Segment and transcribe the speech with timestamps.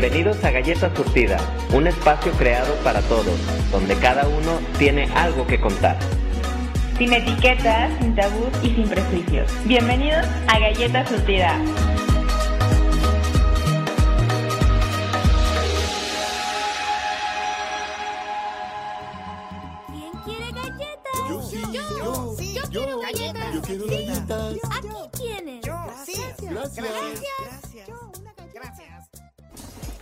[0.00, 1.38] Bienvenidos a Galleta Surtida,
[1.74, 3.36] un espacio creado para todos,
[3.72, 5.96] donde cada uno tiene algo que contar.
[6.96, 9.50] Sin etiquetas, sin tabús y sin prejuicios.
[9.64, 11.58] Bienvenidos a Galleta Surtida.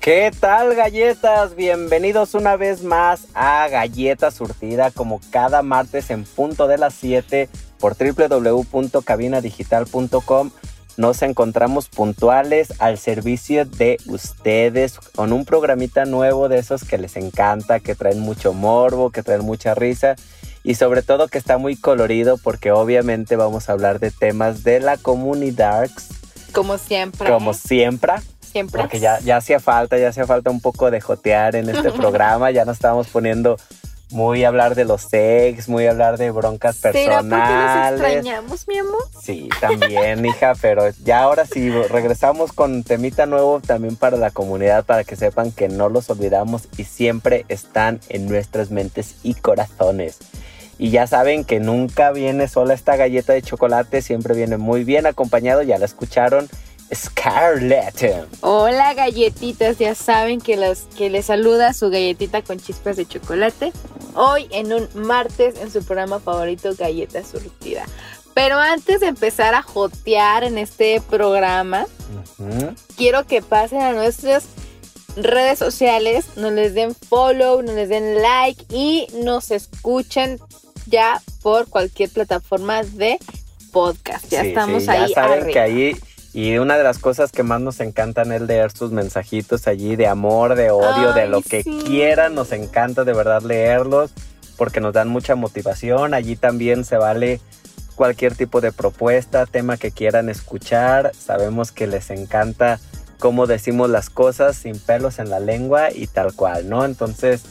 [0.07, 1.57] ¿Qué tal galletas?
[1.57, 7.49] Bienvenidos una vez más a Galleta Surtida como cada martes en punto de las 7
[7.81, 10.51] por www.cabinadigital.com.
[10.97, 17.17] Nos encontramos puntuales al servicio de ustedes con un programita nuevo de esos que les
[17.17, 20.15] encanta, que traen mucho morbo, que traen mucha risa
[20.63, 24.79] y sobre todo que está muy colorido porque obviamente vamos a hablar de temas de
[24.79, 25.91] la comunidad
[26.53, 27.29] Como siempre.
[27.29, 28.13] como siempre.
[28.57, 28.81] Siempre.
[28.81, 32.51] Porque ya, ya hacía falta, ya hacía falta un poco de jotear en este programa.
[32.51, 33.59] Ya nos estábamos poniendo
[34.11, 38.01] muy a hablar de los sex, muy a hablar de broncas ¿Será porque nos personales.
[38.01, 39.03] extrañamos, mi amor?
[39.21, 44.85] Sí, también, hija, pero ya ahora sí regresamos con temita nuevo también para la comunidad,
[44.85, 50.19] para que sepan que no los olvidamos y siempre están en nuestras mentes y corazones.
[50.79, 55.07] Y ya saben que nunca viene sola esta galleta de chocolate, siempre viene muy bien
[55.07, 56.49] acompañado, ya la escucharon,
[56.95, 58.27] Scarlett.
[58.41, 59.79] Hola, galletitas.
[59.79, 63.73] Ya saben que, los, que les saluda su galletita con chispas de chocolate.
[64.15, 67.85] Hoy en un martes en su programa favorito, Galleta Surtida.
[68.35, 71.87] Pero antes de empezar a jotear en este programa,
[72.97, 74.45] quiero que pasen a nuestras
[75.17, 80.39] redes sociales, nos les den follow, nos les den like y nos escuchen
[80.87, 83.19] ya por cualquier plataforma de
[83.73, 84.27] podcast.
[84.29, 85.09] Ya Sí, estamos sí, ahí.
[85.09, 85.53] Ya saben arriba.
[85.53, 85.97] que ahí,
[86.37, 90.07] y una de las cosas que más nos encantan es leer sus mensajitos allí de
[90.07, 92.35] amor, de odio, de lo que quieran.
[92.35, 94.13] Nos encanta de verdad leerlos
[94.59, 96.13] porque nos dan mucha motivación.
[96.13, 97.41] Allí también se vale
[97.95, 101.13] cualquier tipo de propuesta, tema que quieran escuchar.
[101.19, 102.81] Sabemos que les encanta
[103.19, 106.85] cómo decimos las cosas sin pelos en la lengua y tal cual, ¿no?
[106.85, 107.45] Entonces,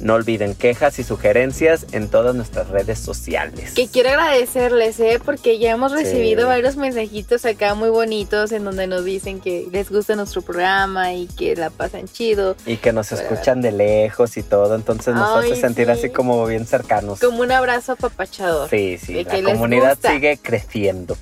[0.00, 3.72] no olviden quejas y sugerencias en todas nuestras redes sociales.
[3.74, 5.20] Que quiero agradecerles, ¿eh?
[5.24, 5.98] Porque ya hemos Sí.
[5.98, 11.12] recibido varios mensajitos acá muy bonitos en donde nos dicen que les gusta nuestro programa
[11.14, 12.56] y que la pasan chido.
[12.66, 15.92] Y que nos escuchan de lejos y todo, entonces nos Ay, hace sentir sí.
[15.92, 17.20] así como bien cercanos.
[17.20, 18.68] Como un abrazo apapachador.
[18.70, 21.16] Sí, sí, de la que comunidad sigue creciendo.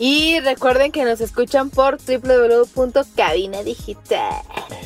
[0.00, 4.32] Y recuerden que nos escuchan por www.cabina digital.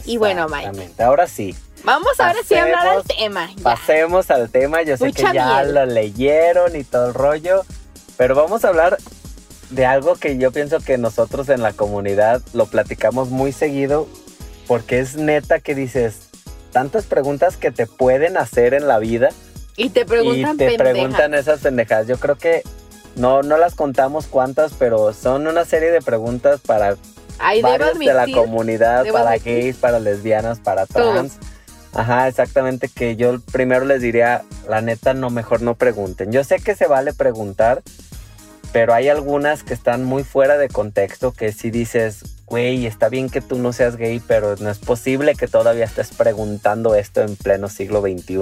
[0.06, 1.02] Y bueno, Mike, Exactamente.
[1.02, 1.54] Ahora sí,
[1.84, 3.50] vamos ahora sí a hablar Pasemos- tema.
[3.56, 3.62] ya.
[3.62, 4.82] pasemos al tema.
[4.82, 5.74] Yo sé Mucha que ya miel.
[5.74, 7.62] lo leyeron y todo el rollo,
[8.16, 8.98] pero vamos a hablar
[9.70, 14.06] de algo que yo pienso que nosotros en la comunidad lo platicamos muy seguido,
[14.66, 16.28] porque es neta que dices
[16.72, 19.30] tantas preguntas que te pueden hacer en la vida.
[19.76, 20.92] Y te preguntan y te pendejas.
[20.92, 22.06] preguntan esas pendejadas.
[22.06, 22.62] Yo creo que
[23.16, 26.96] no, no las contamos cuántas, pero son una serie de preguntas para
[27.38, 27.78] Ay, de
[28.12, 29.54] la comunidad, para admitir.
[29.62, 31.32] gays, para lesbianas, para Todos.
[31.94, 36.32] Ajá, exactamente, que yo primero les diría, la neta, no, mejor no pregunten.
[36.32, 37.82] Yo sé que se vale preguntar,
[38.72, 43.28] pero hay algunas que están muy fuera de contexto, que si dices, güey, está bien
[43.28, 47.36] que tú no seas gay, pero no es posible que todavía estés preguntando esto en
[47.36, 48.40] pleno siglo XXI.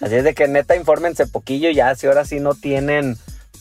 [0.00, 3.18] Así es de que neta, infórmense poquillo ya, si ahora sí no tienen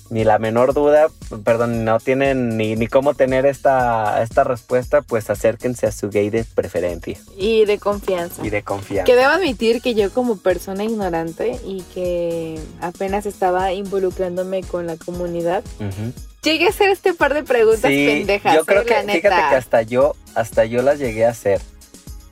[0.10, 1.08] ni la menor duda,
[1.44, 6.30] perdón, no tienen ni, ni cómo tener esta, esta respuesta, pues acérquense a su gay
[6.30, 8.46] de preferencia Y de confianza.
[8.46, 9.06] y de confianza.
[9.06, 14.98] Que debo admitir que yo como persona ignorante y que apenas estaba involucrándome con la
[14.98, 15.64] comunidad,
[16.44, 18.56] llegué a hacer este par de preguntas Sí, pendejas.
[18.56, 19.20] yo creo eh, que, la fíjate
[19.50, 21.60] que hasta yo, hasta yo las llegué a hacer.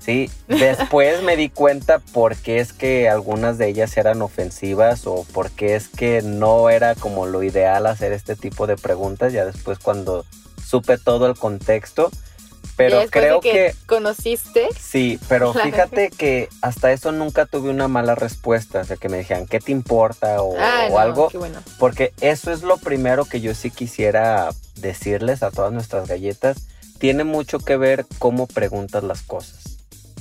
[0.04, 5.26] Sí, después me di cuenta por qué es que algunas de ellas eran ofensivas o
[5.32, 9.32] por qué es que no era como lo ideal hacer este tipo de preguntas.
[9.32, 10.26] Ya después cuando
[10.66, 12.10] supe todo el contexto.
[12.78, 14.70] Pero creo que, que conociste.
[14.80, 19.20] Sí, pero fíjate que hasta eso nunca tuve una mala respuesta, o sea, que me
[19.20, 20.42] dijeran, ¿qué te importa?
[20.42, 21.60] O, Ah, o no, algo, bueno.
[21.78, 26.58] porque eso es lo primero que yo sí quisiera decirles a todas nuestras galletas,
[26.98, 29.71] tiene mucho que ver cómo preguntas las cosas.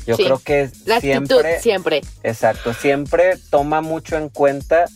[0.07, 2.01] Yo Sí, creo que La actitud siempre, siempre.
[2.23, 4.87] exacto, siempre toma mucho en cuenta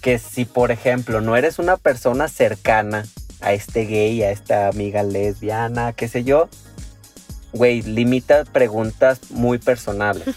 [0.00, 3.06] que si, por ejemplo, no eres una persona cercana
[3.40, 6.48] a este gay, a esta amiga lesbiana, qué sé yo,
[7.52, 10.24] güey, limita preguntas muy personales.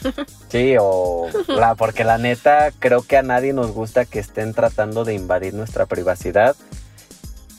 [0.49, 5.03] Sí, o la, porque la neta, creo que a nadie nos gusta que estén tratando
[5.03, 6.55] de invadir nuestra privacidad.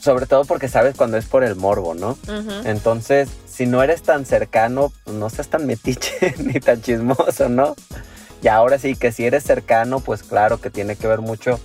[0.01, 2.17] Sobre todo porque sabes cuando es por el morbo, ¿no?
[2.65, 3.29] Entonces,
[3.59, 7.75] si no eres tan cercano, pues no seas tan metiche ni tan chismoso, ¿no?
[8.41, 11.59] Y ahora sí que si eres cercano, pues claro que tiene que ver mucho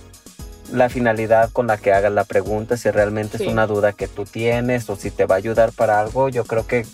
[0.73, 3.45] la finalidad con la que hagas la pregunta, si realmente Sí.
[3.45, 6.43] es una duda que tú tienes o si te va a ayudar para algo, yo
[6.43, 6.85] creo que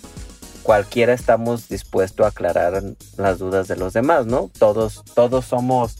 [0.62, 2.80] cualquiera estamos dispuestos a aclarar
[3.16, 4.52] las dudas de los demás, ¿no?
[4.56, 5.96] Todos, todos somos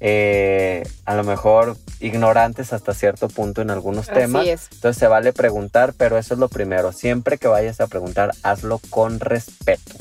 [0.00, 4.46] eh, a lo mejor ignorantes hasta cierto punto en algunos temas.
[4.46, 4.68] Es.
[4.72, 6.92] Entonces se vale preguntar, pero eso es lo primero.
[6.92, 9.96] Siempre que vayas a preguntar, hazlo con respeto.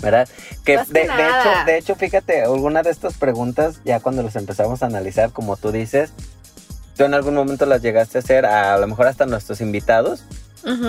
[0.00, 0.28] ¿Verdad?
[0.64, 4.86] Que de, hecho, de hecho, fíjate, alguna de estas preguntas, ya cuando las empezamos a
[4.86, 6.10] analizar, como tú dices,
[6.96, 10.24] tú en algún momento las llegaste a hacer a, a lo mejor hasta nuestros invitados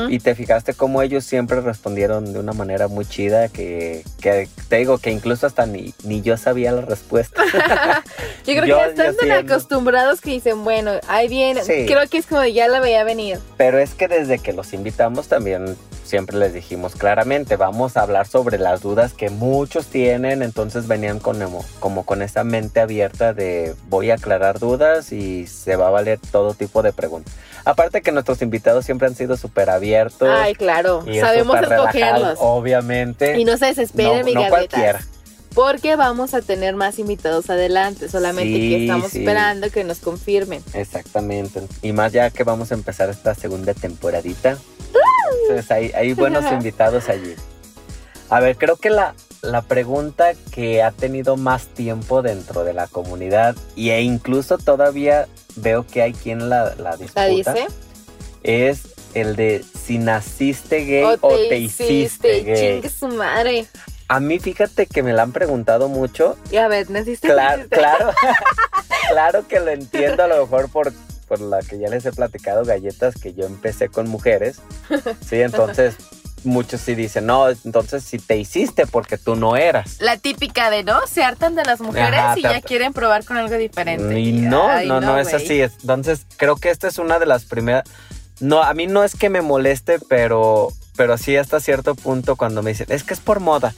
[0.09, 4.77] Y te fijaste cómo ellos siempre respondieron de una manera muy chida que, que te
[4.77, 7.41] digo que incluso hasta ni, ni yo sabía la respuesta.
[8.45, 11.63] Yo creo Yo- que ya están tan acostumbrados que dicen, bueno, ahí viene.
[11.63, 11.85] Sí.
[11.87, 13.39] Creo que es como ya la veía venir.
[13.57, 18.27] Pero es que desde que los invitamos también siempre les dijimos claramente, vamos a hablar
[18.27, 23.33] sobre las dudas que muchos tienen, entonces venían con emo- como con esa mente abierta
[23.33, 27.33] de voy a aclarar dudas y se va a valer todo tipo de preguntas.
[27.65, 30.29] Aparte que nuestros invitados siempre han sido súper abiertos.
[30.29, 31.03] Ay, claro.
[31.07, 32.37] y Sabemos escogerlos.
[32.41, 33.39] obviamente.
[33.39, 34.99] Y no se desesperen, no, mi no cualquiera.
[35.53, 38.09] Porque vamos a tener más invitados adelante.
[38.09, 39.19] Solamente Sí, que estamos sí.
[39.19, 40.63] esperando que nos confirmen.
[40.73, 41.61] Exactamente.
[41.81, 44.57] Y más ya que vamos a empezar esta segunda temporadita.
[45.43, 47.35] Entonces hay, hay buenos invitados allí.
[48.29, 49.13] A ver, creo que la,
[49.43, 55.27] la pregunta que ha tenido más tiempo dentro de la comunidad y e incluso todavía
[55.57, 57.67] veo que hay quien la, la disputa ¿La dice?
[58.41, 62.75] es el de si naciste gay o te, hiciste gay.
[62.75, 63.67] Chingue su madre.
[64.07, 67.27] A mí fíjate que me la han preguntado mucho Y a ver, ¿naciste?
[67.27, 68.11] Claro, claro,
[69.09, 70.93] claro que lo entiendo a lo mejor por,
[71.27, 74.61] por la que ya les he platicado galletas que yo empecé con mujeres.
[75.27, 75.95] Sí, entonces
[76.45, 79.97] muchos sí dicen, no, entonces si te hiciste porque tú no eras.
[79.99, 81.05] La típica de, ¿no?
[81.07, 84.19] Se hartan de las mujeres Ajá, y ya quieren probar con algo diferente.
[84.19, 85.61] Y no, Ay, no, no, es así.
[85.61, 87.83] Entonces creo que esta es una de las primeras...
[88.39, 92.63] No, a mí no es que me moleste, pero, pero sí hasta cierto punto cuando
[92.63, 93.73] me dicen, es que es por moda.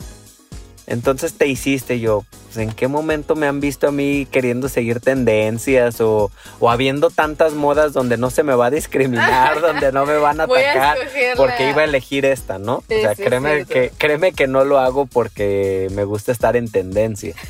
[0.87, 4.99] Entonces te hiciste yo, pues, ¿en qué momento me han visto a mí queriendo seguir
[4.99, 10.05] tendencias o, o habiendo tantas modas donde no se me va a discriminar, donde no
[10.05, 10.97] me van a atacar?
[11.35, 12.83] Porque iba a elegir esta, ¿no?
[12.87, 16.55] Sí, o sea, sí, créeme que, créeme que no lo hago porque me gusta estar
[16.55, 17.35] en tendencia.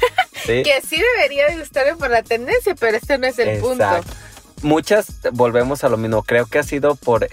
[0.46, 3.84] Que sí debería de gustarme por la tendencia, pero este no es el punto.
[3.84, 4.14] Exacto.
[4.62, 7.28] Muchas, volvemos a lo mismo, creo que ha sido por,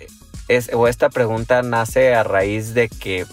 [0.49, 3.27] es, o esta pregunta nace a raíz de que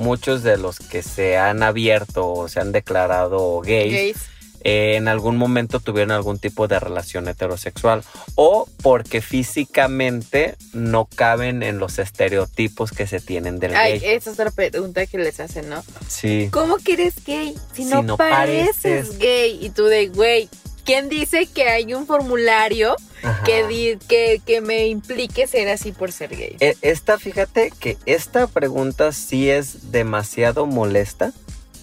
[0.00, 4.16] muchos de los que se han abierto o se han declarado gays, Gays.
[4.62, 8.02] eh, en algún momento tuvieron algún tipo de relación heterosexual
[8.34, 14.10] o porque físicamente no caben en los estereotipos que se tienen del Ay, gay.
[14.14, 15.82] esa es otra pregunta que les hacen, ¿no?
[16.08, 16.48] Sí.
[16.50, 18.76] ¿Cómo que eres gay si, Si no, no pareces
[19.08, 19.18] pareces.
[19.18, 19.58] gay?
[19.64, 20.48] Y tú de, güey,
[20.84, 22.96] ¿quién dice que hay un formulario
[23.44, 26.56] que, di- que, que me implique ser así por ser gay?
[26.60, 31.32] E- Esta, fíjate que esta pregunta sí es demasiado molesta,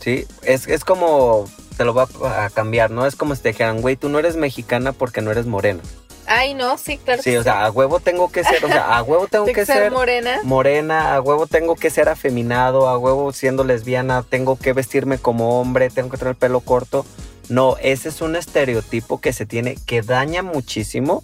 [0.02, 0.26] ¿sí?
[0.44, 3.06] Es, es como, te lo voy a, cambiar, ¿no?
[3.06, 5.82] Es como si te dijeran, güey, tú no eres mexicana porque no eres morena.
[6.30, 9.02] Ay, no, sí, claro Sí, o sea, a huevo tengo que ser, o sea, a
[9.02, 10.40] huevo tengo que ser morena.
[10.44, 15.62] morena, a huevo tengo que ser afeminado, a huevo siendo lesbiana, tengo que vestirme como
[15.62, 17.06] hombre, tengo que tener el pelo corto.
[17.50, 21.24] No, ese es un estereotipo que se tiene, que daña muchísimo,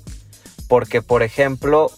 [0.68, 1.92] porque por ejemplo,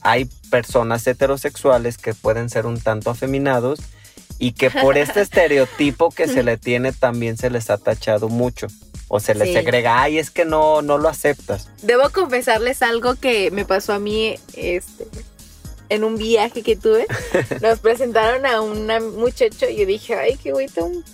[0.00, 3.80] hay personas heterosexuales que pueden ser un tanto afeminados
[4.38, 8.66] y que por este estereotipo que se le tiene también se les ha tachado mucho.
[9.08, 9.54] O se les Sí.
[9.54, 11.68] segrega, ay, es que no, no lo aceptas.
[11.82, 15.06] Debo confesarles algo que me pasó a mí este,
[15.88, 17.06] en un viaje que tuve.
[17.62, 20.66] Nos presentaron a un muchacho y yo dije, ay, qué güey,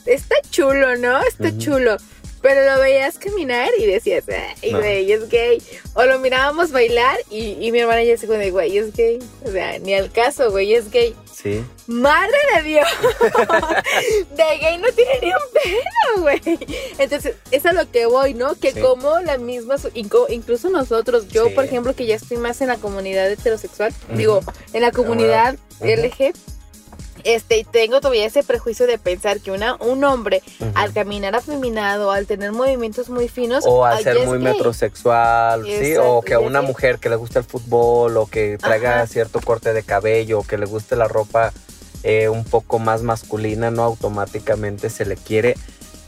[0.06, 1.20] está chulo, ¿no?
[1.22, 1.96] Está chulo.
[2.42, 4.24] Pero lo veías caminar y decías,
[4.62, 4.78] ay, No.
[4.80, 5.62] güey, es gay.
[5.94, 9.20] O lo mirábamos bailar y, y mi hermana ya se de, güey, es gay.
[9.44, 11.14] O sea, ni al caso, güey, es gay.
[11.32, 11.64] Sí.
[11.86, 12.86] Madre de Dios.
[14.36, 16.40] de gay no tiene ni un pedo, güey.
[16.98, 18.54] Entonces, es a lo que voy, ¿no?
[18.58, 18.80] Que Sí.
[18.80, 21.54] como la misma, incluso nosotros, yo, Sí.
[21.54, 24.40] por ejemplo, que ya estoy más en la comunidad heterosexual, digo,
[24.72, 25.86] en la comunidad Ujú.
[25.90, 26.32] LG,
[27.24, 30.42] este, y tengo todavía ese prejuicio de pensar que una, un hombre,
[30.74, 34.52] al caminar afeminado, al tener movimientos muy finos, O al ser muy gay.
[34.52, 38.96] metrosexual, sí, o que a una mujer que le gusta el fútbol, o que traiga
[38.96, 39.06] Ajá.
[39.06, 41.52] cierto corte de cabello, o que le guste la ropa
[42.02, 45.56] eh, un poco más masculina, no automáticamente se le quiere.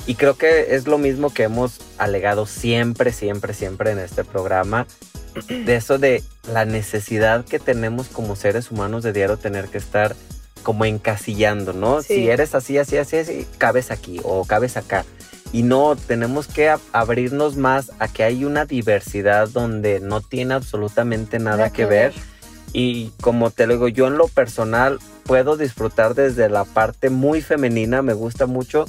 [0.07, 4.87] Y creo que es lo mismo que hemos alegado siempre, siempre, siempre en este programa,
[5.49, 10.15] de eso de la necesidad que tenemos como seres humanos de diario tener que estar
[10.65, 12.03] como encasillando, ¿no?
[12.03, 12.15] Sí.
[12.15, 15.05] Si eres así, así, así, así, cabes aquí o cabes acá.
[15.53, 21.39] Y no, tenemos que abrirnos más a que hay una diversidad donde no tiene absolutamente
[21.39, 22.13] nada que ver.
[22.73, 27.41] Y como te lo digo, yo en lo personal puedo disfrutar desde la parte muy
[27.41, 28.87] femenina, me gusta mucho,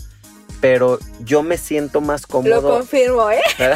[0.59, 2.77] pero yo me siento más Lo cómodo.
[2.77, 3.41] confirmo, ¿eh?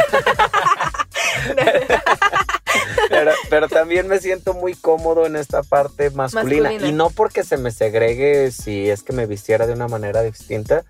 [3.10, 6.70] pero, pero también me siento muy cómodo en esta parte masculina.
[6.70, 6.88] Masculina.
[6.88, 10.84] Y no porque se me segregue si es que me vistiera de una manera distinta,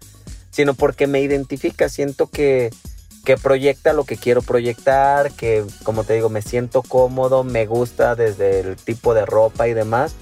[0.51, 1.89] sino porque me identifica.
[1.89, 2.72] Siento que,
[3.25, 8.15] que proyecta lo que quiero proyectar, que como te digo, me siento cómodo, me gusta
[8.15, 10.13] desde el tipo de ropa y demás.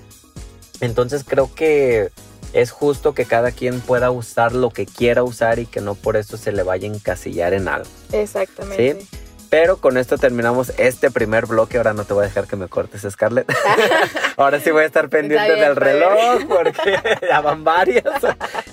[0.79, 2.11] Entonces creo que
[2.53, 6.17] es justo que cada quien pueda usar lo que quiera usar y que no por
[6.17, 7.89] eso se le vaya a encasillar en algo.
[8.11, 9.05] Exactamente.
[9.49, 11.77] Pero con esto terminamos este primer bloque.
[11.77, 13.49] Ahora no te voy a dejar que me cortes, Scarlett.
[14.37, 16.99] Ahora sí voy a estar pendiente bien, del reloj porque
[17.29, 18.03] ya van varias.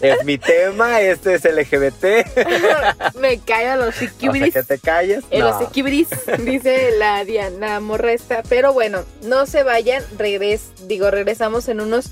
[0.00, 3.14] Es mi tema, este es LGBT.
[3.20, 4.52] Me callo los O sea, chiquibris.
[4.54, 5.24] que te calles.
[5.30, 5.50] En No.
[5.50, 6.08] los equibris,
[6.44, 8.42] dice la Diana morra esta.
[8.48, 12.10] Pero bueno, no se vayan, regres, digo, regresamos en unos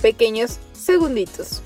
[0.00, 1.62] pequeños segunditos.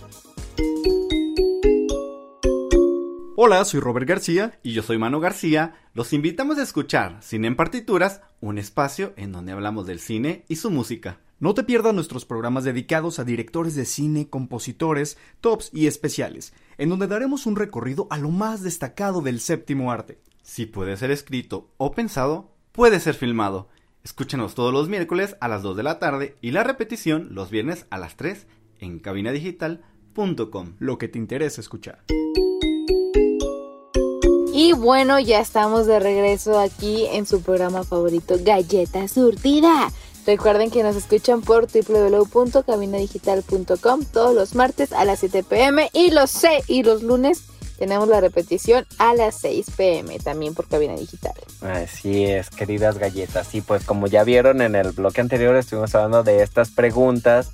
[3.41, 5.75] Hola, soy Robert García y yo soy Mano García.
[5.95, 10.57] Los invitamos a escuchar Cine en Partituras, un espacio en donde hablamos del cine y
[10.57, 11.21] su música.
[11.39, 16.89] No te pierdas nuestros programas dedicados a directores de cine, compositores, tops y especiales, en
[16.89, 20.19] donde daremos un recorrido a lo más destacado del séptimo arte.
[20.43, 23.69] Si puede ser escrito o pensado, puede ser filmado.
[24.03, 27.87] Escúchenos todos los miércoles a las 2 de la tarde y la repetición los viernes
[27.91, 28.49] a las 3
[28.81, 30.75] en cabinadigital.com.
[30.81, 32.03] Lo que te interesa escuchar.
[34.61, 39.93] Y bueno, ya estamos de regreso aquí en su programa favorito, Galleta Surtida.
[40.27, 46.33] Recuerden que nos escuchan por www.cabinadigital.com todos los martes a las 7 pm y los
[46.33, 47.45] C y los lunes
[47.79, 51.35] tenemos la repetición a las 6 pm también por Cabina Digital.
[51.61, 53.55] Así es, queridas galletas.
[53.55, 57.53] Y pues como ya vieron en el bloque anterior, estuvimos hablando de estas preguntas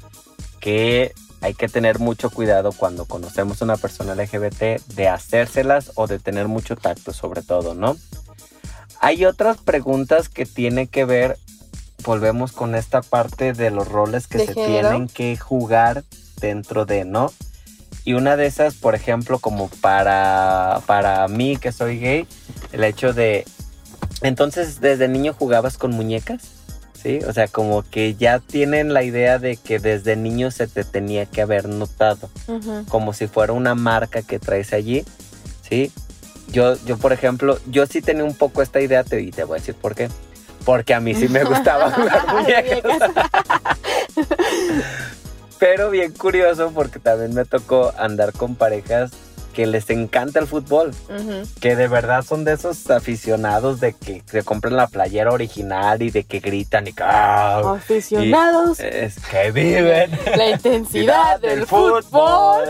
[0.59, 1.13] que
[1.45, 6.19] hay que tener mucho cuidado cuando conocemos a una persona LGBT de hacérselas o de
[6.19, 7.99] tener mucho tacto sobre todo, ¿no?
[8.99, 11.37] Hay otras preguntas que tienen que ver,
[12.03, 14.89] volvemos con esta parte de los roles que ¿De se género?
[14.89, 16.03] tienen que jugar
[16.41, 17.31] dentro de, ¿no?
[18.07, 22.27] Y una de esas, por ejemplo, como para, para mí que soy gay,
[22.73, 23.45] el hecho de...
[24.23, 26.54] Entonces, desde niño jugabas con muñecas,
[27.05, 27.21] ¿sí?
[27.29, 31.27] O sea, como que ya tienen la idea de que desde niño se te tenía
[31.27, 32.31] que haber notado,
[32.89, 35.05] como si fuera una marca que traes allí,
[35.69, 35.93] ¿sí?
[36.49, 39.59] Yo, yo por ejemplo, yo sí tenía un poco esta idea, te, y te voy
[39.59, 40.09] a decir por qué.
[40.65, 43.11] Porque a mí sí me gustaba jugar muñecas.
[45.59, 49.13] Pero bien curioso porque también me tocó andar con parejas
[49.55, 50.95] que les encanta el fútbol,
[51.61, 56.11] que de verdad son de esos aficionados de que se compran la playera original y
[56.11, 57.77] de que gritan y que ¡ah!
[57.77, 62.65] Aficionados, es que viven la intensidad del fútbol.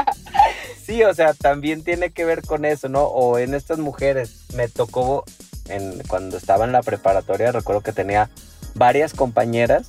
[0.84, 3.04] sí, o sea, también tiene que ver con eso, ¿no?
[3.04, 5.24] O en estas mujeres, me tocó
[5.68, 8.28] en, cuando estaba en la preparatoria, recuerdo que tenía
[8.74, 9.88] varias compañeras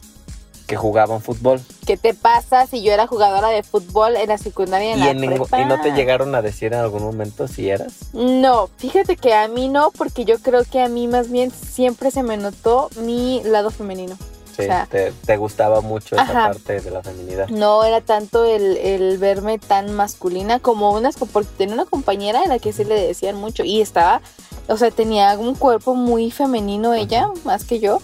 [0.72, 4.92] que jugaban fútbol ¿Qué te pasa si yo era jugadora de fútbol en la secundaria
[4.92, 5.60] y en y, la en prepa?
[5.60, 7.94] y no te llegaron a decir en algún momento si eras.
[8.14, 12.10] No, fíjate que a mí no, porque yo creo que a mí más bien siempre
[12.10, 14.16] se me notó mi lado femenino.
[14.56, 16.48] Sí, O sea, te, te gustaba mucho esa Ajá.
[16.48, 17.50] parte de la feminidad.
[17.50, 22.48] No era tanto el, el verme tan masculina como unas, porque tenía una compañera a
[22.48, 24.22] la que sí le decían mucho y estaba,
[24.68, 28.02] o sea, tenía un cuerpo muy femenino ella, más que yo,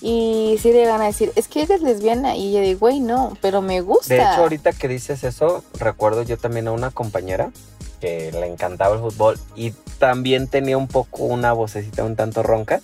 [0.00, 3.36] y sí le iban a decir, es que eres lesbiana, y ella de, güey, no,
[3.40, 4.14] pero me gusta.
[4.14, 7.50] De hecho, ahorita que dices eso, recuerdo yo también a una compañera
[8.00, 12.80] que le encantaba el fútbol y también tenía un poco una vocecita un tanto ronca.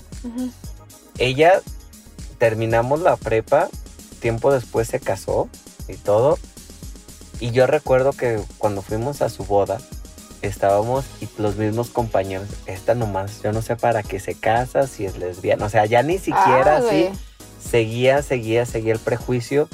[1.18, 1.60] Ella
[2.38, 3.68] terminamos la prepa,
[4.20, 5.48] tiempo después se casó
[5.88, 6.38] y todo.
[7.38, 9.78] Y yo recuerdo que cuando fuimos a su boda,
[10.42, 15.04] estábamos y los mismos compañeros, esta nomás, yo no sé para qué se casa, si
[15.04, 17.10] es lesbiana, o sea, ya ni siquiera Ah, así
[17.62, 19.68] seguía, seguía, seguía el prejuicio.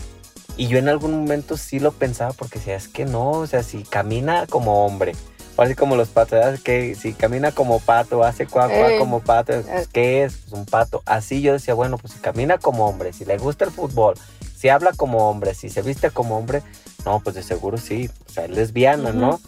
[0.59, 3.63] Y yo en algún momento sí lo pensaba porque decía, es que no, o sea,
[3.63, 5.13] si camina como hombre,
[5.55, 6.59] o así como los patos, ¿verdad?
[6.63, 8.97] que si camina como pato, hace cuac Eh.
[8.99, 10.37] como pato, pues, ¿qué es?
[10.49, 11.03] Pues un pato.
[11.07, 14.15] Así yo decía, bueno, pues si camina como hombre, si le gusta el fútbol,
[14.57, 16.63] si habla como hombre, si se viste como hombre,
[17.05, 19.19] no, pues de seguro sí, o sea, es lesbiana, Ujú.
[19.19, 19.41] ¿no?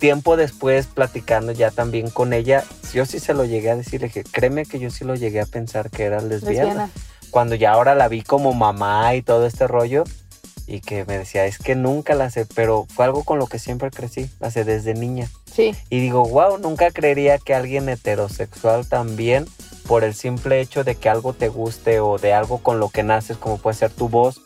[0.00, 4.08] Tiempo después, platicando ya también con ella, yo sí se lo llegué a decir, le
[4.08, 6.90] dije, créeme que yo sí lo llegué a pensar que era lesbiana Lesbiana.
[7.30, 10.04] cuando ya ahora la vi como mamá y todo este rollo.
[10.66, 13.58] y que me decía, es que nunca la sé, pero fue algo con lo que
[13.58, 15.28] siempre crecí, la sé desde niña.
[15.52, 15.74] Sí.
[15.90, 19.46] Y digo, wow, nunca creería que alguien heterosexual también,
[19.88, 23.02] por el simple hecho de que algo te guste o de algo con lo que
[23.02, 24.40] naces, como puede ser tu voz,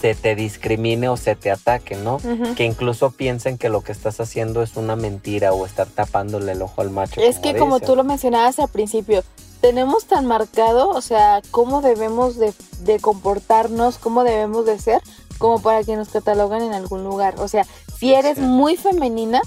[0.00, 2.18] se te discrimine o se te ataque, ¿no?
[2.56, 6.62] Que incluso piensen que lo que estás haciendo es una mentira o estar tapándole el
[6.62, 7.20] ojo al macho.
[7.20, 9.22] Es que como tú lo mencionabas al principio,
[9.60, 15.02] tenemos tan marcado, o sea, cómo debemos de, de comportarnos, cómo debemos de ser,
[15.36, 17.34] como para que nos cataloguen en algún lugar.
[17.38, 17.66] O sea,
[17.98, 18.40] si eres Sí.
[18.42, 19.42] muy femenina,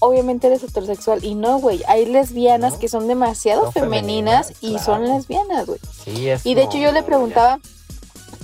[0.00, 1.24] obviamente eres heterosexual.
[1.24, 2.78] Y no, güey, hay lesbianas No.
[2.80, 4.84] que son demasiado No, femeninas, femeninas, y claro.
[4.84, 5.78] son lesbianas, güey.
[6.04, 7.60] Sí, es Y de hecho yo le preguntaba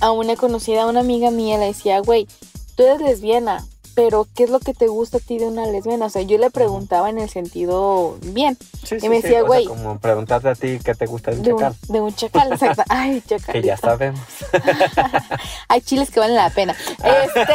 [0.01, 2.27] a una conocida, a una amiga mía, le decía, güey,
[2.75, 6.07] tú eres lesbiana, pero ¿qué es lo que te gusta a ti de una lesbiana?
[6.07, 9.39] O sea, yo le preguntaba en el sentido bien, Sí, y sí, me sí, decía,
[9.39, 11.77] o sea, güey, como preguntarte a ti qué te gusta de un de un, chacal.
[11.89, 12.83] de un chacal, exacto.
[12.89, 13.53] Ay, chacal.
[13.55, 14.21] Que ya sabemos.
[15.69, 16.77] Hay chiles que valen la pena.
[17.03, 17.25] Ah.
[17.25, 17.55] Este,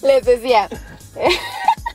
[0.06, 0.68] les decía,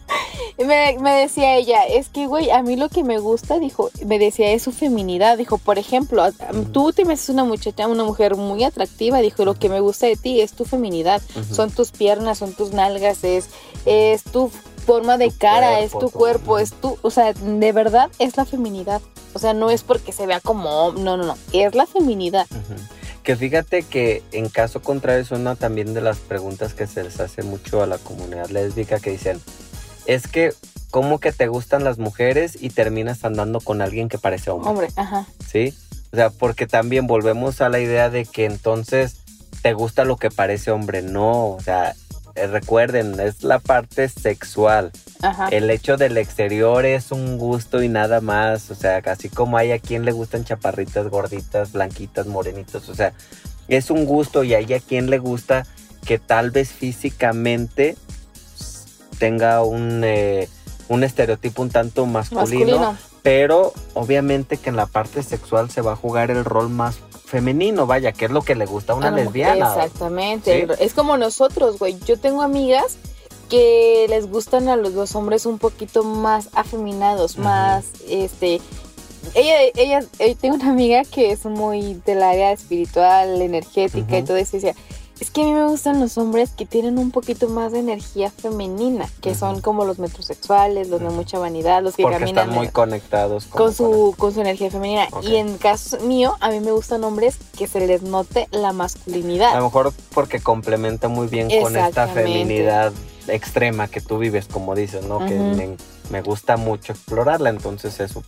[0.57, 4.19] me, me decía ella, es que, güey, a mí lo que me gusta, dijo, me
[4.19, 5.37] decía, es su feminidad.
[5.37, 6.23] Dijo, por ejemplo,
[6.71, 9.19] tú te me haces una muchacha, una mujer muy atractiva.
[9.19, 11.21] Dijo, lo que me gusta de ti es tu feminidad.
[11.51, 13.49] Son tus piernas, son tus nalgas, es,
[13.85, 14.49] es tu
[14.85, 18.09] forma de Tu cara, es cuerpo, tu tu- cuerpo, es tu, o sea, de verdad
[18.19, 19.01] es la feminidad.
[19.33, 22.47] O sea, no es porque se vea como, no, no, no, es la feminidad.
[23.21, 27.19] Que fíjate que en caso contrario es una también de las preguntas que se les
[27.19, 29.41] hace mucho a la comunidad lésbica que dicen,
[30.07, 30.53] es que,
[30.89, 34.69] ¿cómo que te gustan las mujeres y terminas andando con alguien que parece hombre?
[34.69, 35.27] Hombre, ajá.
[35.45, 35.75] ¿Sí?
[36.11, 39.17] O sea, porque también volvemos a la idea de que entonces
[39.61, 41.01] te gusta lo que parece hombre.
[41.01, 41.93] No, o sea,
[42.35, 44.91] eh, recuerden, es la parte sexual.
[45.21, 45.49] Ajá.
[45.49, 48.71] El hecho del exterior es un gusto y nada más.
[48.71, 52.87] O sea, así como hay a quien le gustan chaparritas, gorditas, blanquitas, morenitos.
[52.87, 53.13] O sea,
[53.67, 55.65] es un gusto y hay a quien le gusta
[56.05, 57.97] que tal vez físicamente
[59.17, 60.49] tenga un, eh,
[60.89, 62.97] un estereotipo un tanto masculino, Masculino.
[63.23, 67.85] Pero obviamente que en la parte sexual se va a jugar el rol más femenino,
[67.85, 69.67] vaya, que es lo que le gusta a una A la lesbiana.
[69.67, 70.65] Exactamente.
[70.65, 70.73] ¿Sí?
[70.79, 71.99] Es como nosotros, güey.
[72.05, 72.97] Yo tengo amigas
[73.49, 78.61] que les gustan a los, los hombres un poquito más afeminados, más, este...
[79.33, 84.37] Ella, ella, eh, tengo una amiga que es muy del área espiritual, energética y todo
[84.37, 84.55] eso.
[84.55, 84.75] y decía,
[85.19, 88.29] es que a mí me gustan los hombres que tienen un poquito más de energía
[88.29, 92.55] femenina, que son como los metrosexuales, los de mucha vanidad, los que porque caminan están
[92.55, 95.07] muy conectados con su, con su energía femenina.
[95.23, 99.53] Y en caso mío, a mí me gustan hombres que se les note la masculinidad.
[99.53, 102.93] A lo mejor porque complementa muy bien con esta feminidad
[103.27, 105.19] extrema que tú vives, como dices, ¿no?
[105.19, 105.75] Que
[106.09, 108.23] me gusta mucho explorarla, entonces eso.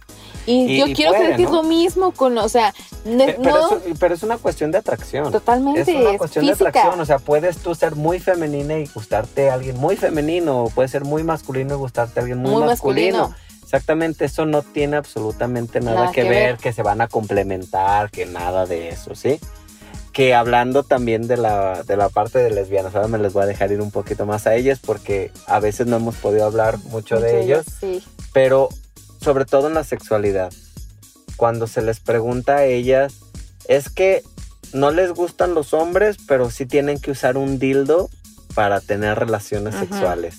[0.46, 1.56] Y, Y- yo y quiero puede, creer que es ¿no?
[1.58, 5.32] lo mismo con, o sea, Pero, no es, pero es una cuestión de atracción.
[5.32, 8.88] totalmente, Es una es cuestión de atracción, o sea, puedes tú ser muy femenina y
[8.88, 12.52] gustarte a alguien muy femenino, o puedes ser muy masculino y gustarte a alguien muy,
[12.52, 13.18] Muy masculino.
[13.30, 13.50] masculino.
[13.64, 16.58] Exactamente, eso no tiene absolutamente nada, Nada que, que ver, ver.
[16.58, 19.40] que se van a complementar, que nada de eso, ¿sí?
[20.20, 23.46] Que hablando también de la, de la parte de lesbianas, ahora me les voy a
[23.46, 27.22] dejar ir un poquito más a ellas porque a veces no hemos podido hablar mucho
[27.22, 28.04] de ellos, Sí.
[28.34, 28.68] pero
[29.24, 30.52] sobre todo en la sexualidad.
[31.38, 33.14] Cuando se les pregunta a ellas,
[33.70, 34.22] es que
[34.74, 38.10] no les gustan los hombres, pero sí tienen que usar un dildo
[38.56, 39.86] para tener relaciones Ajá.
[39.86, 40.36] sexuales.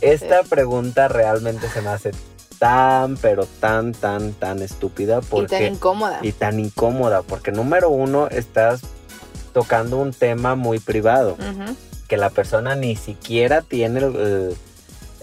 [0.00, 2.10] Esta pregunta realmente se me hace
[2.58, 6.18] tan, pero tan, tan, tan estúpida Y tan porque incómoda.
[6.22, 8.80] y tan incómoda, porque número uno estás
[9.52, 11.36] tocando un tema muy privado
[12.08, 14.00] que la persona ni siquiera tiene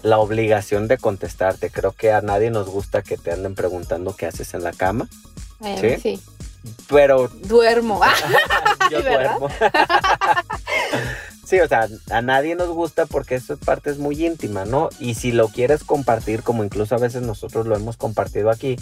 [0.02, 1.70] la obligación de contestarte.
[1.70, 5.08] Creo que a nadie nos gusta que te anden preguntando qué haces en la cama,
[5.80, 6.20] ¿Sí?
[6.88, 8.00] pero Duermo.
[8.90, 9.48] Yo duermo.
[11.54, 14.88] sí, o sea, a nadie nos gusta porque esa parte es muy íntima, ¿no?
[14.98, 18.76] Y si lo quieres compartir, como incluso a veces nosotros lo hemos compartido aquí,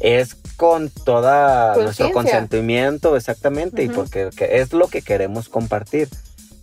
[0.00, 6.08] es con toda nuestro consentimiento, exactamente, y porque que es lo que queremos compartir.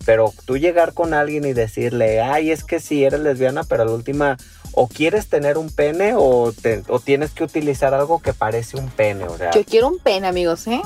[0.06, 3.86] Pero tú llegar con alguien y decirle, ay, es que sí, eres lesbiana, pero a
[3.88, 4.38] la última,
[4.74, 8.88] o quieres tener un pene o, te- o tienes que utilizar algo que parece un
[8.90, 10.80] pene, o sea, Yo quiero un pen, amigos, ¿eh?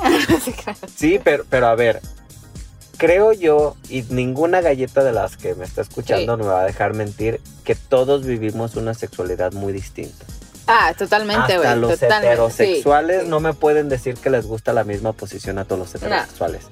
[0.95, 1.99] sí, pero, pero a ver,
[2.99, 6.43] creo yo, y ninguna galleta de las que me está escuchando Sí.
[6.43, 10.25] me va a dejar mentir, que todos vivimos una sexualidad muy distinta.
[10.67, 11.75] ah, totalmente, güey.
[11.79, 12.27] Los totalmente.
[12.27, 15.95] heterosexuales Sí, no me pueden decir que les gusta la misma posición a todos los
[15.95, 16.67] heterosexuales.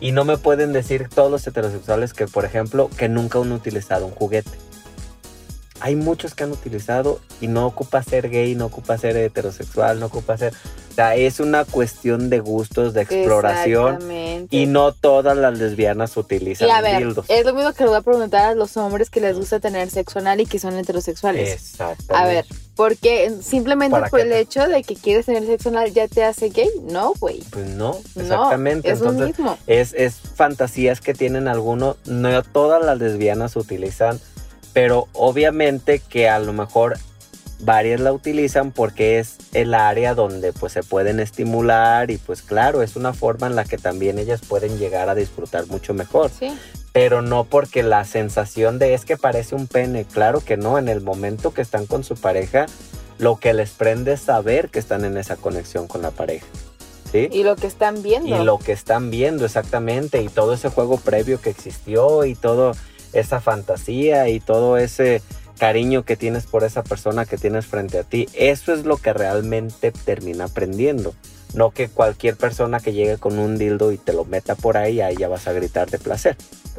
[0.00, 4.06] Y no me pueden decir todos los heterosexuales que, por ejemplo, que nunca han utilizado
[4.06, 4.50] un juguete.
[5.80, 10.06] Hay muchos que han utilizado y no ocupa ser gay, no ocupa ser heterosexual, no
[10.06, 10.54] ocupa ser...
[10.92, 13.94] O sea, es una cuestión de gustos, de exploración.
[13.94, 14.56] Exactamente.
[14.56, 17.24] Y no todas las lesbianas utilizan Y a ver, dildos.
[17.28, 19.88] es lo mismo que le voy a preguntar a los hombres que les gusta tener
[19.90, 21.50] sexo anal y que son heterosexuales.
[21.50, 22.14] Exactamente.
[22.14, 22.44] A ver,
[22.76, 26.24] porque simplemente ¿Para por el te- hecho de que quieres tener sexo anal ya te
[26.24, 27.40] hace gay, no, güey.
[27.50, 28.90] Pues no, No, exactamente.
[28.90, 29.58] es lo Entonces, mismo.
[29.66, 34.20] es, es fantasías que tienen algunos, no todas las lesbianas utilizan,
[34.74, 36.98] pero obviamente que a lo mejor
[37.62, 42.82] varias la utilizan porque es el área donde pues se pueden estimular y pues claro,
[42.82, 46.52] es una forma en la que también ellas pueden llegar a disfrutar mucho mejor, Sí.
[46.92, 50.88] pero no porque la sensación de es que parece un pene, claro que no, en
[50.88, 52.66] el momento que están con su pareja,
[53.18, 56.46] lo que les prende es saber que están en esa conexión con la pareja.
[57.12, 57.28] ¿Sí?
[57.30, 58.26] Y lo que están viendo.
[58.40, 62.72] Y lo que están viendo exactamente, y todo ese juego previo que existió, y toda
[63.12, 65.20] esa fantasía, y todo ese
[65.58, 69.12] cariño que tienes por esa persona que tienes frente a ti, eso es lo que
[69.12, 71.14] realmente termina aprendiendo.
[71.54, 75.00] No que cualquier persona que llegue con un dildo y te lo meta por ahí,
[75.02, 76.36] ahí ya vas a gritar de placer.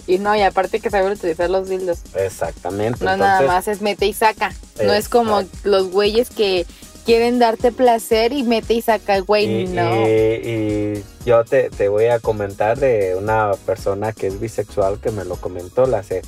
[0.07, 1.99] Y no, y aparte que saben utilizar los dildos.
[2.15, 3.05] Exactamente.
[3.05, 4.51] No nada más es mete y saca.
[4.83, 6.65] No es como los güeyes que
[7.05, 10.07] quieren darte placer y mete y saca, güey, Y, no.
[10.07, 15.12] y- y yo te, te voy a comentar de una persona que es bisexual que
[15.12, 16.23] me lo comentó, la sé.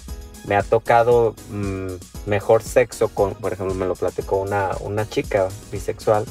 [0.47, 1.93] Me ha tocado mm,
[2.25, 6.25] mejor sexo con, por ejemplo, me lo platicó una, una chica bisexual.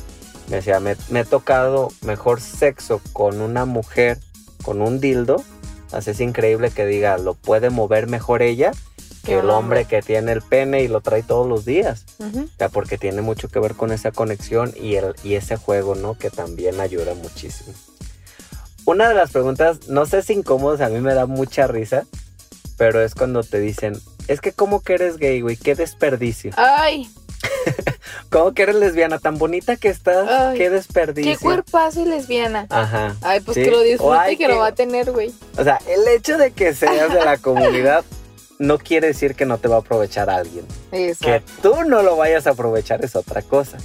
[0.49, 4.19] Me decía, me, me ha tocado mejor sexo con una mujer,
[4.63, 5.43] con un dildo.
[5.93, 8.73] Así es increíble que diga, lo puede mover mejor ella
[9.25, 12.05] que el hombre que tiene el pene y lo trae todos los días.
[12.21, 15.95] O sea, porque tiene mucho que ver con esa conexión y, el, y ese juego,
[15.95, 16.17] ¿no?
[16.17, 17.73] Que también ayuda muchísimo.
[18.85, 22.05] Una de las preguntas, no sé si incómodas, a mí me da mucha risa,
[22.77, 25.57] pero es cuando te dicen, es que ¿cómo que eres gay, güey?
[25.57, 26.53] Qué desperdicio.
[26.57, 27.09] Ay,
[28.31, 29.19] ¿Cómo que eres lesbiana?
[29.19, 31.33] Tan bonita que estás, Ay, qué desperdicio.
[31.33, 32.67] qué cuerpazo y lesbiana.
[32.71, 33.17] Ajá.
[33.23, 33.63] Ay, pues Sí.
[33.65, 35.33] que lo disfrute ay, y que, lo va a tener, güey.
[35.57, 38.05] O sea, el hecho de que seas de la comunidad
[38.59, 40.65] no quiere decir que no te va a aprovechar alguien.
[40.93, 41.25] Eso.
[41.25, 43.79] Que tú no lo vayas a aprovechar es otra cosa.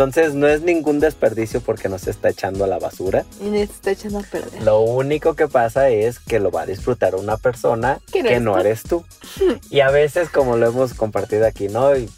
[0.00, 3.26] Entonces no es ningún desperdicio porque no se está echando a la basura.
[3.38, 4.62] Y te está echando a perder.
[4.62, 8.58] Lo único que pasa es que lo va a disfrutar una persona Que no no,
[8.58, 9.04] eres tú.
[9.36, 9.68] eres tú.
[9.70, 11.94] Y a veces, como lo hemos compartido aquí, ¿no?
[11.94, 12.08] Y,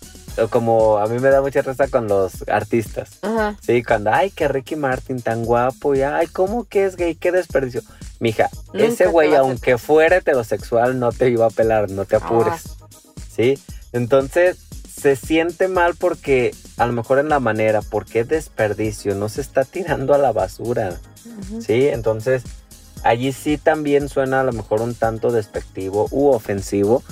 [0.51, 3.19] como a mí me da mucha risa con los artistas.
[3.23, 3.57] Ajá.
[3.61, 7.17] Sí, cuando, ay, que Ricky Martin tan guapo, y ay, ¿cómo que es gay?
[7.17, 7.83] Qué desperdicio.
[8.21, 12.63] Mija, Nunca ese güey, aunque fuera heterosexual, no te iba a pelar, no te apures.
[12.81, 12.87] Ah.
[13.35, 13.59] ¿sí?
[13.93, 14.59] Entonces
[15.03, 19.41] se siente mal porque a lo mejor en la manera, porque es desperdicio, no se
[19.41, 20.99] está tirando a la basura.
[21.61, 21.89] ¿sí?
[21.89, 22.43] Entonces
[23.05, 27.03] allí sí también suena a lo mejor un tanto despectivo u ofensivo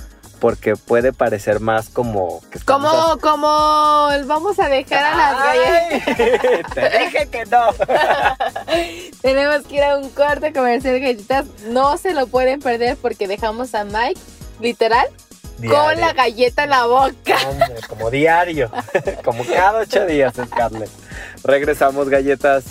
[0.41, 6.75] porque puede parecer más como que Como, como vamos a dejar a las galletas.
[6.75, 7.67] Te dije que no.
[9.21, 11.47] Tenemos que ir a un corte comercial de galletitas.
[11.69, 14.19] No se lo pueden perder porque dejamos a Mike,
[14.61, 15.07] literal,
[15.69, 17.37] con la galleta en la boca.
[17.49, 18.71] Hombre, como diario,
[19.25, 20.91] como cada ocho días, Scarlett.
[21.45, 22.65] Regresamos, galletas.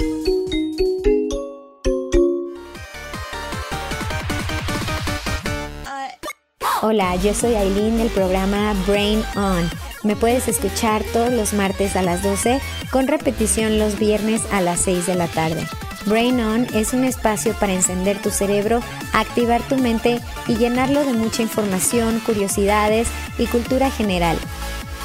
[6.81, 9.69] Hola, yo soy Aileen del programa Brain On.
[10.03, 14.79] Me puedes escuchar todos los martes a las 12 con repetición los viernes a las
[14.81, 15.67] 6 de la tarde.
[16.05, 18.81] Brain On es un espacio para encender tu cerebro,
[19.13, 23.07] activar tu mente y llenarlo de mucha información, curiosidades
[23.37, 24.37] y cultura general.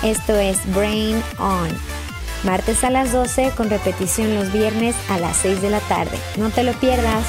[0.03, 1.69] Esto es Brain On.
[2.45, 6.19] Martes a las 12 con repetición los viernes a las 6 de la tarde.
[6.37, 7.25] No te lo pierdas.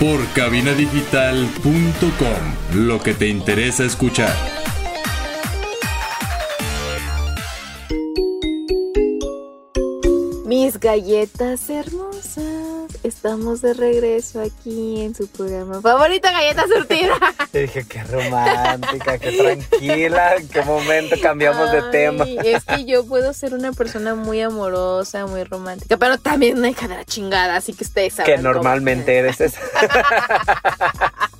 [0.00, 4.34] Por cabinadigital.com, lo que te interesa escuchar.
[10.66, 12.42] Mis galletas hermosas.
[13.04, 17.14] Estamos de regreso aquí en su programa favorito, Galleta Surtida.
[17.52, 22.24] Te dije, qué romántica, qué tranquila, en qué momento cambiamos de tema.
[22.44, 26.88] Es que yo puedo ser una persona muy amorosa, muy romántica, pero también una hija
[26.88, 28.34] de la chingada, así que ustedes saben.
[28.34, 29.60] Que cómo normalmente eres esa.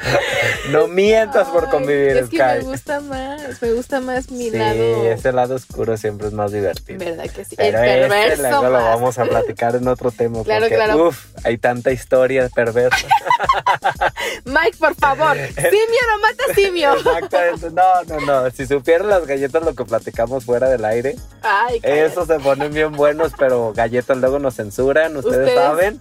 [0.70, 5.10] no mientas por convivir, Es que me gusta más, me gusta más mi Sí, lado.
[5.10, 6.98] ese lado oscuro siempre es más divertido.
[6.98, 7.56] ¿Verdad que sí?
[7.56, 10.42] Pero el este perverso luego lo vamos a platicar en otro tema.
[10.44, 11.08] Claro, porque, claro.
[11.08, 13.06] Uf, hay tanta historia perversa.
[14.44, 16.94] Mike, por favor, simio no mata simio.
[16.94, 17.70] Exactamente.
[17.70, 18.50] No, no, no.
[18.50, 22.92] Si supieran las galletas lo que platicamos fuera del aire, Ay, esos se ponen bien
[22.92, 25.16] buenos, pero galletas luego nos censuran.
[25.16, 26.00] Ustedes, Ustedes- saben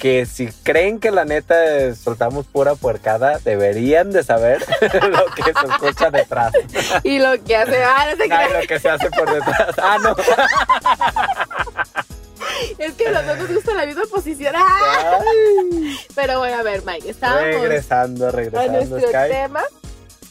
[0.00, 4.64] que si creen que la neta soltamos pura puercada, deberían de saber
[5.10, 6.52] lo que se escucha detrás.
[7.04, 8.60] Y lo que hace, ah, no Ay, crea.
[8.60, 9.74] lo que se hace por detrás.
[9.78, 10.16] Ah, no.
[12.78, 14.54] Es que a los dos nos gusta la misma posición.
[14.56, 15.18] ¡Ah!
[15.20, 19.30] Ay, Pero bueno, a ver, Mike, estábamos regresando, a regresando, nuestro Sky.
[19.30, 19.62] tema.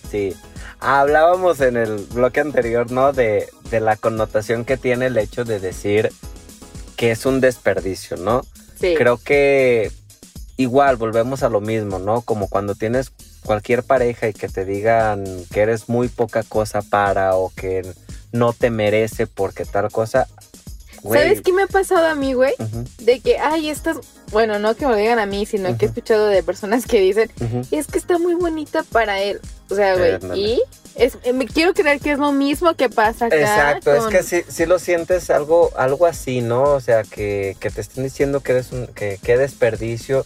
[0.09, 0.35] Sí.
[0.79, 3.13] Hablábamos en el bloque anterior, ¿no?
[3.13, 6.11] De, de la connotación que tiene el hecho de decir
[6.95, 8.41] que es un desperdicio, ¿no?
[8.79, 9.91] Creo que
[10.57, 12.21] igual volvemos a lo mismo, ¿no?
[12.21, 13.11] Como cuando tienes
[13.43, 17.81] cualquier pareja y que te digan que eres muy poca cosa para o que
[18.31, 20.27] no te merece porque tal cosa.
[21.01, 22.53] Güey, ¿Sabes qué me ha pasado a mí, güey?
[22.99, 23.97] De que, ay, estas,
[24.31, 26.99] bueno, no que me lo digan a mí, sino que he escuchado de personas que
[26.99, 27.31] dicen,
[27.71, 29.39] es que está muy bonita para él.
[29.69, 30.61] O sea, güey, y
[30.95, 33.35] es, eh, me quiero creer que es lo mismo que pasa acá.
[33.39, 36.63] Exacto, con- es que sí, sí lo sientes algo, algo así, ¿no?
[36.63, 40.23] O sea, que, que te estén diciendo que eres un, que qué desperdicio.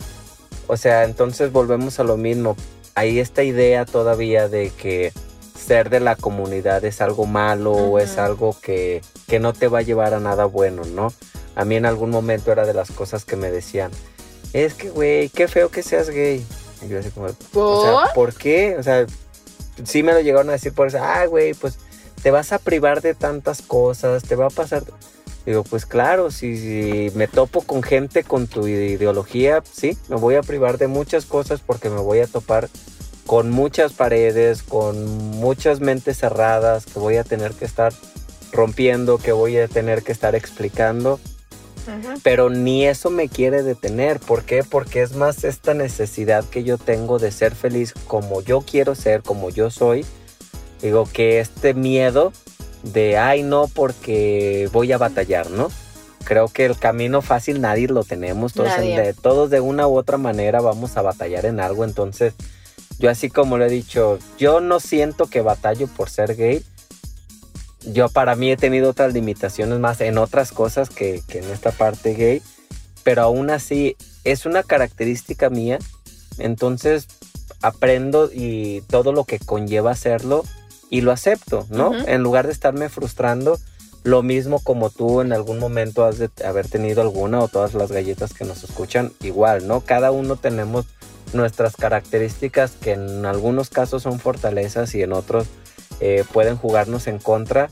[0.68, 2.56] O sea, entonces volvemos a lo mismo.
[2.96, 5.12] Hay esta idea todavía de que
[5.60, 9.02] ser de la comunidad es algo malo o es algo que,
[9.34, 11.12] que no te va a llevar a nada bueno, ¿no?
[11.56, 13.90] A mí en algún momento era de las cosas que me decían,
[14.54, 16.46] es que, güey, qué feo que seas gay.
[16.84, 18.14] Y yo así como, o sea, ¿Por?
[18.14, 18.76] ¿por qué?
[18.78, 19.08] O sea,
[19.84, 21.00] sí me lo llegaron a decir por eso.
[21.02, 21.80] Ah, güey, pues
[22.22, 24.84] te vas a privar de tantas cosas, te va a pasar.
[25.48, 30.36] Digo, pues claro, si, si me topo con gente con tu ideología, sí, me voy
[30.36, 32.70] a privar de muchas cosas porque me voy a topar
[33.26, 37.94] con muchas paredes, con muchas mentes cerradas que voy a tener que estar
[38.54, 41.20] rompiendo, que voy a tener que estar explicando
[42.24, 44.22] pero ni eso me quiere detener.
[44.22, 44.64] ¿Por qué?
[44.64, 49.22] Porque es más esta necesidad que yo tengo de ser feliz como yo quiero ser,
[49.22, 50.06] como yo soy.
[50.82, 52.32] Digo que este miedo
[52.84, 55.70] de, ay, no, porque voy a batallar, ¿no?
[56.24, 59.98] Creo que el camino fácil nadie lo tenemos, todos, en- de, todos de una u
[59.98, 62.34] otra manera vamos a batallar en algo, entonces
[62.98, 66.64] yo así como lo he dicho, yo no siento que batallo por ser gay,
[67.86, 71.72] yo para mí he tenido otras limitaciones más en otras cosas que, que en esta
[71.72, 72.42] parte gay,
[73.04, 75.80] pero aún así es una característica mía,
[76.38, 77.08] entonces
[77.62, 80.44] aprendo y todo lo que conlleva hacerlo
[80.90, 81.94] y lo acepto, ¿no?
[82.08, 83.58] En lugar de estarme frustrando,
[84.04, 87.92] lo mismo como tú en algún momento has de haber tenido alguna o todas las
[87.92, 89.82] galletas que nos escuchan, igual, ¿no?
[89.82, 90.86] Cada uno tenemos
[91.34, 95.48] nuestras características que en algunos casos son fortalezas y en otros
[96.00, 97.70] eh, pueden jugarnos en contra,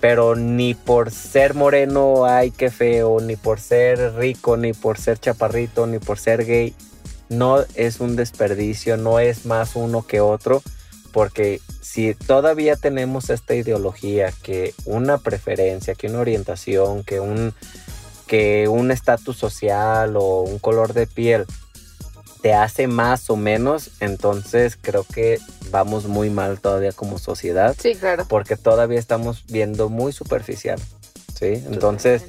[0.00, 5.18] pero ni por ser moreno, ay, qué feo, ni por ser rico, ni por ser
[5.18, 6.74] chaparrito, ni por ser gay,
[7.28, 10.62] no es un desperdicio, no es más uno que otro,
[11.12, 17.54] porque si todavía tenemos esta ideología que una preferencia, que una orientación, que un
[18.26, 21.46] que un estatus social o un color de piel
[22.42, 25.38] te hace más o menos, entonces creo que
[25.70, 28.26] vamos muy mal todavía como sociedad Sí, claro.
[28.28, 30.80] porque todavía estamos viendo muy superficial.
[31.38, 31.62] ¿Sí?
[31.70, 32.22] Entonces,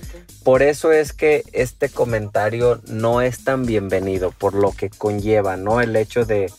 [0.43, 5.79] por eso es que este comentario no es tan bienvenido, por lo que conlleva, ¿no?
[5.79, 6.51] El hecho de,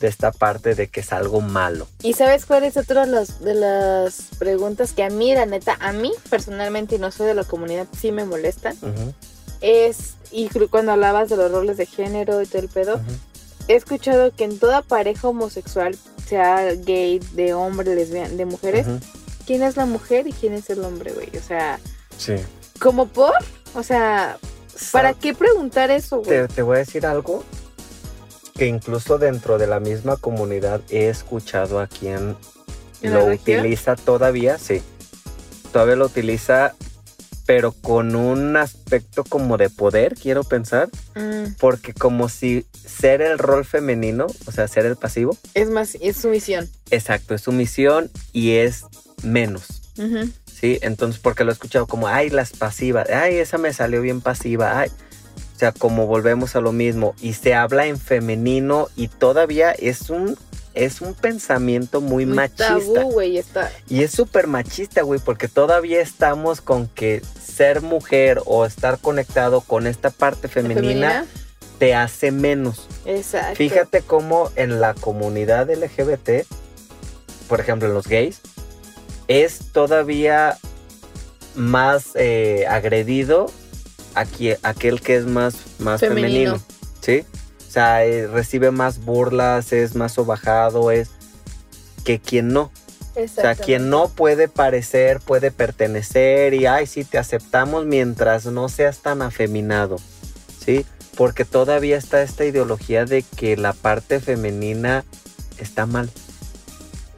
[0.00, 1.86] de esta parte de que es algo malo.
[2.02, 5.76] ¿Y sabes cuál es otra de las, de las preguntas que a mí, la neta,
[5.78, 8.76] a mí personalmente, y no soy de la comunidad, sí me molestan?
[9.60, 13.00] Es, y cuando hablabas de los roles de género y todo el pedo.
[13.68, 15.96] He escuchado que en toda pareja homosexual,
[16.26, 18.86] sea gay, de hombre, lesbiana, de mujeres.
[19.46, 21.28] ¿quién es la mujer y quién es el hombre, güey?
[21.36, 21.78] O sea,
[22.16, 22.34] Sí.
[22.80, 23.32] ¿como por?
[23.74, 24.38] O sea,
[24.92, 26.46] ¿para qué preguntar eso, güey?
[26.46, 27.42] Te, te voy a decir algo
[28.54, 32.36] que incluso dentro de la misma comunidad he escuchado a quien
[33.02, 33.60] ¿En la lo región?
[33.60, 34.80] utiliza todavía, sí.
[35.72, 36.74] Todavía lo utiliza,
[37.54, 40.88] pero con un aspecto como de poder, quiero pensar.
[41.14, 45.98] Mm, Porque como si ser el rol femenino, o sea, ser el pasivo, es más,
[46.00, 46.70] es sumisión.
[46.90, 48.86] exacto, es sumisión y es
[49.22, 49.82] menos.
[50.46, 50.78] ¿sí?
[50.80, 54.78] Entonces, porque lo he escuchado como, ay, las pasivas, ay, esa me salió bien pasiva,
[54.80, 54.90] ay.
[55.54, 60.08] O sea, como volvemos a lo mismo, y se habla en femenino y todavía es
[60.08, 60.38] un,
[60.74, 62.78] es un pensamiento muy, Muy machista.
[62.78, 63.70] tabú, güey, está.
[63.88, 69.60] Y es súper machista, güey, porque todavía estamos con que ser mujer o estar conectado
[69.60, 71.26] con esta parte femenina,
[71.78, 72.88] te hace menos.
[73.04, 73.56] Exacto.
[73.56, 76.46] Fíjate cómo en la comunidad LGBT,
[77.48, 78.40] por ejemplo en los gays,
[79.28, 80.58] es todavía
[81.54, 83.50] más eh, agredido
[84.14, 86.58] aquí, aquel que es más, más femenino.
[86.58, 86.62] Femenino.
[87.00, 87.24] ¿Sí?
[87.72, 91.08] O sea, eh, recibe más burlas, es más sobajado, es
[92.04, 92.70] que quien no.
[93.16, 98.68] O sea, quien no puede parecer, puede pertenecer y, ay, sí, te aceptamos mientras no
[98.68, 99.96] seas tan afeminado,
[100.62, 100.84] ¿sí?
[101.16, 105.06] Porque todavía está esta ideología de que la parte femenina
[105.56, 106.10] está mal.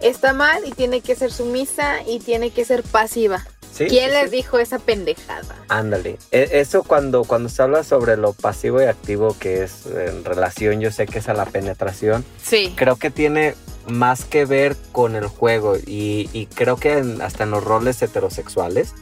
[0.00, 3.44] Está mal y tiene que ser sumisa y tiene que ser pasiva.
[3.74, 4.36] Sí, ¿Quién sí, les sí.
[4.36, 5.56] dijo esa pendejada?
[5.68, 6.18] Ándale.
[6.30, 10.80] E- Eso cuando, cuando se habla sobre lo pasivo y activo que es en relación,
[10.80, 12.24] yo sé que es a la penetración.
[12.42, 12.72] Sí.
[12.76, 13.54] Creo que tiene
[13.88, 18.00] más que ver con el juego y, y creo que en- hasta en los roles
[18.00, 18.92] heterosexuales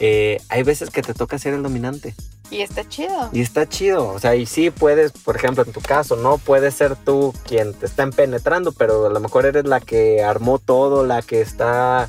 [0.00, 2.14] eh, hay veces que te toca ser el dominante
[2.50, 3.28] Y está chido.
[3.32, 4.08] y está chido.
[4.08, 7.74] O sea, y sí puedes, por ejemplo, en tu caso, no puedes ser tú quien
[7.74, 12.08] te estén penetrando, pero a lo mejor eres la que armó todo, la que está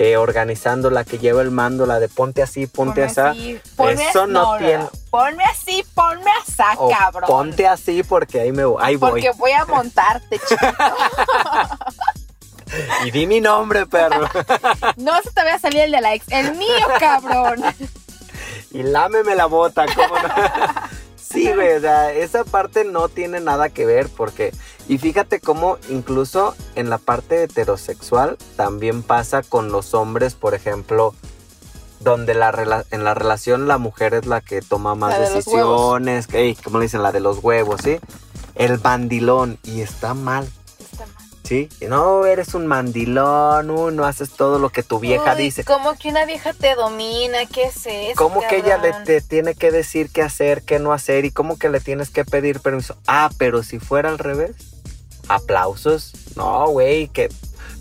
[0.00, 3.18] eh, organizando, la que lleva el mando, la de ponte así, ponte así.
[3.20, 3.60] así.
[3.74, 7.24] Ponme Eso así, no tiene- Ponme así, ponme así, O cabrón.
[7.26, 8.80] ponte así porque ahí me voy.
[8.80, 9.10] Ahí voy.
[9.10, 10.66] Porque voy a montarte, chico.
[13.04, 14.28] Y di mi nombre, perro.
[14.96, 16.26] No se te vaya a salir el de la ex.
[16.28, 17.64] El mío, cabrón.
[18.70, 20.28] y lámeme la bota, ¿cómo no?
[21.16, 24.52] Sí, güey, o sea, esa parte no tiene nada que ver porque...
[24.88, 31.14] Y fíjate cómo incluso en la parte heterosexual también pasa con los hombres, por ejemplo,
[32.00, 36.26] donde la rela- en la relación la mujer es la que toma más de decisiones,
[36.26, 37.98] que, como le dicen, la de los huevos, ¿sí?
[38.54, 40.48] El mandilón, y está mal.
[40.78, 41.28] Está mal.
[41.44, 45.42] Sí, y no, eres un mandilón, uy, no haces todo lo que tu vieja Uy,
[45.44, 45.64] dice.
[45.64, 48.12] Como que una vieja te domina, ¿qué es eso?
[48.16, 51.24] ¿Cómo que ella le te tiene que decir qué hacer, qué no hacer?
[51.24, 52.96] ¿Y cómo que le tienes que pedir permiso?
[53.06, 54.52] Ah, pero si fuera al revés.
[55.28, 56.12] Aplausos.
[56.36, 57.28] No, güey, que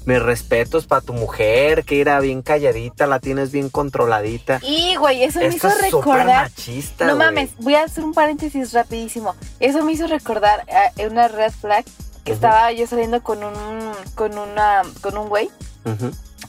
[0.05, 4.59] mis respetos para tu mujer, que era bien calladita, la tienes bien controladita.
[4.63, 6.43] Y, güey, eso me hizo es recordar.
[6.49, 9.35] machista, No mames, voy a hacer un paréntesis rapidísimo.
[9.59, 11.83] Eso me hizo recordar a una red flag
[12.23, 15.49] que estaba yo saliendo con un con una con un güey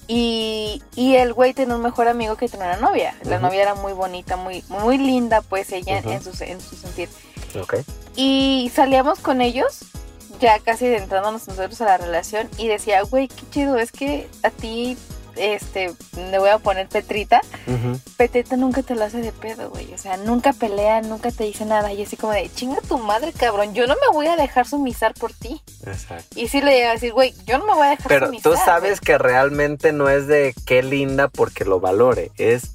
[0.08, 3.14] y, y el güey tenía un mejor amigo que tenía una novia.
[3.24, 7.08] La novia era muy bonita, muy muy linda, pues ella en su en su sentir.
[7.60, 7.76] Ok.
[8.16, 9.84] Y salíamos con ellos,
[10.40, 14.50] ya casi adentrándonos nosotros a la relación, y decía, güey, qué chido, es que a
[14.50, 14.96] ti,
[15.36, 15.92] este,
[16.30, 17.40] le voy a poner Petrita.
[18.16, 21.64] Petrita nunca te lo hace de pedo, güey, o sea, nunca pelea, nunca te dice
[21.64, 24.66] nada, y así como de, chinga tu madre, cabrón, yo no me voy a dejar
[24.66, 25.62] sumizar por ti.
[25.86, 26.40] Exacto.
[26.40, 28.52] Y sí le llega a decir, güey, yo no me voy a dejar Pero sumizar.
[28.52, 32.72] tú sabes que realmente no es de qué linda porque lo valore, es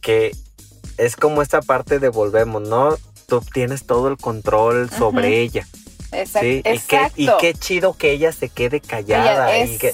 [0.00, 0.36] que
[0.98, 2.96] es como esta parte de volvemos, ¿no?
[3.26, 5.66] Tú tienes todo el control sobre ella.
[6.14, 6.46] Exacto.
[6.48, 9.46] Sí, y qué, y qué chido que ella se quede callada.
[9.56, 9.92] Ella- y que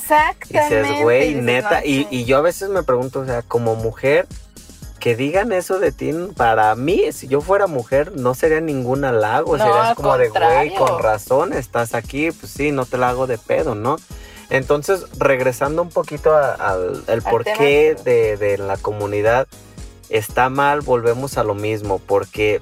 [0.65, 1.81] dices, güey, neta.
[1.81, 4.27] no, y, y yo a veces me pregunto, o sea, como mujer,
[4.99, 9.57] que digan eso de ti, para mí, si yo fuera mujer, no sería ningún halago.
[9.57, 13.09] No, sería al como de, güey, con razón, estás aquí, pues sí, no te la
[13.09, 13.97] hago de pedo, ¿no?
[14.51, 19.47] Entonces, regresando un poquito a- al Al porqué de, de la comunidad,
[20.11, 22.61] está mal, volvemos a lo mismo, porque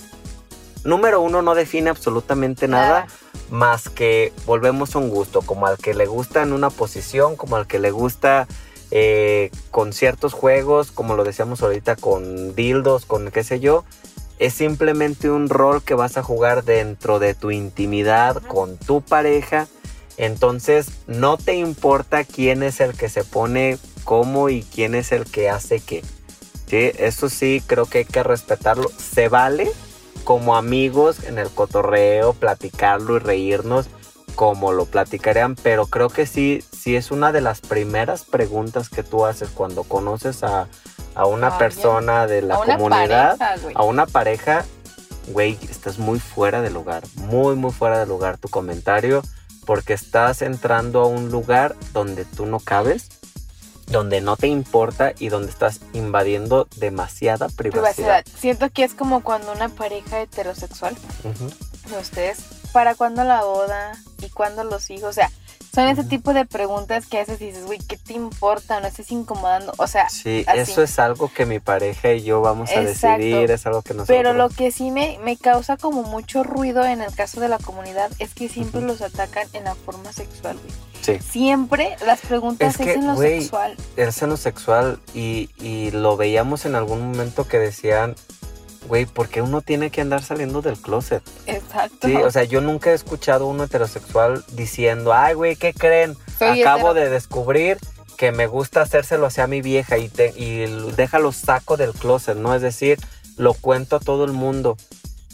[0.88, 3.06] número uno no define absolutamente nada,
[3.50, 7.56] más que volvemos a un gusto, como al que le gusta en una posición, como
[7.56, 8.48] al que le gusta
[8.90, 13.84] eh, con ciertos juegos, como lo decíamos ahorita, con dildos, con qué sé yo.
[14.38, 19.66] Es simplemente un rol que vas a jugar dentro de tu intimidad con tu pareja.
[20.16, 25.24] Entonces no te importa quién es el que se pone cómo y quién es el
[25.24, 26.02] que hace qué.
[26.66, 26.90] ¿sí?
[26.98, 28.90] Eso sí, creo que hay que respetarlo.
[28.96, 29.70] Se vale
[30.28, 33.86] como amigos en el cotorreo, platicarlo y reírnos
[34.34, 39.02] como lo platicarían, pero creo que sí, sí es una de las primeras preguntas que
[39.02, 40.68] tú haces cuando conoces a,
[41.14, 44.66] a una persona de la a comunidad, pareja, a una pareja,
[45.28, 49.22] güey, estás muy fuera de lugar, muy, muy fuera de lugar tu comentario,
[49.64, 53.08] porque estás entrando a un lugar donde tú no cabes,
[53.88, 57.94] donde no te importa y donde estás invadiendo demasiada privacidad.
[57.94, 58.24] privacidad.
[58.38, 60.96] Siento que es como cuando una pareja heterosexual
[61.90, 62.38] de ustedes,
[62.72, 63.92] ¿para cuándo la boda?
[64.22, 65.10] ¿Y cuándo los hijos?
[65.10, 65.30] O sea,
[65.74, 68.80] son ese tipo de preguntas que haces y dices, güey, ¿qué te importa?
[68.80, 69.72] No estés incomodando.
[69.78, 70.58] O sea, Sí, así.
[70.60, 73.18] eso es algo que mi pareja y yo vamos a Exacto.
[73.22, 74.08] decidir, es algo que nosotros...
[74.16, 77.58] pero lo que sí me, me causa como mucho ruido en el caso de la
[77.58, 78.88] comunidad es que siempre Ujú.
[78.88, 80.72] los atacan en la forma sexual, güey.
[81.00, 83.76] Sí, Siempre las preguntas Es es, que, en lo güey, sexual.
[83.96, 88.16] el seno sexual y, y lo veíamos en algún momento que decían,
[88.88, 91.22] güey, ¿por qué uno tiene que andar saliendo del closet?
[91.46, 92.08] Exacto.
[92.08, 96.16] Sí, o sea, yo nunca he escuchado a un heterosexual diciendo, ay, güey, ¿qué creen?
[96.38, 96.94] Soy Acabo hetero".
[96.94, 97.78] de descubrir
[98.16, 100.66] que me gusta hacérselo hacia mi vieja y, te, y
[100.96, 102.54] déjalo saco del closet, ¿no?
[102.54, 102.98] Es decir,
[103.36, 104.76] lo cuento a todo el mundo.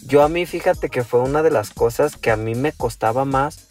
[0.04, 3.24] Yo a mí, fíjate que fue una de las cosas que a mí me costaba
[3.24, 3.66] más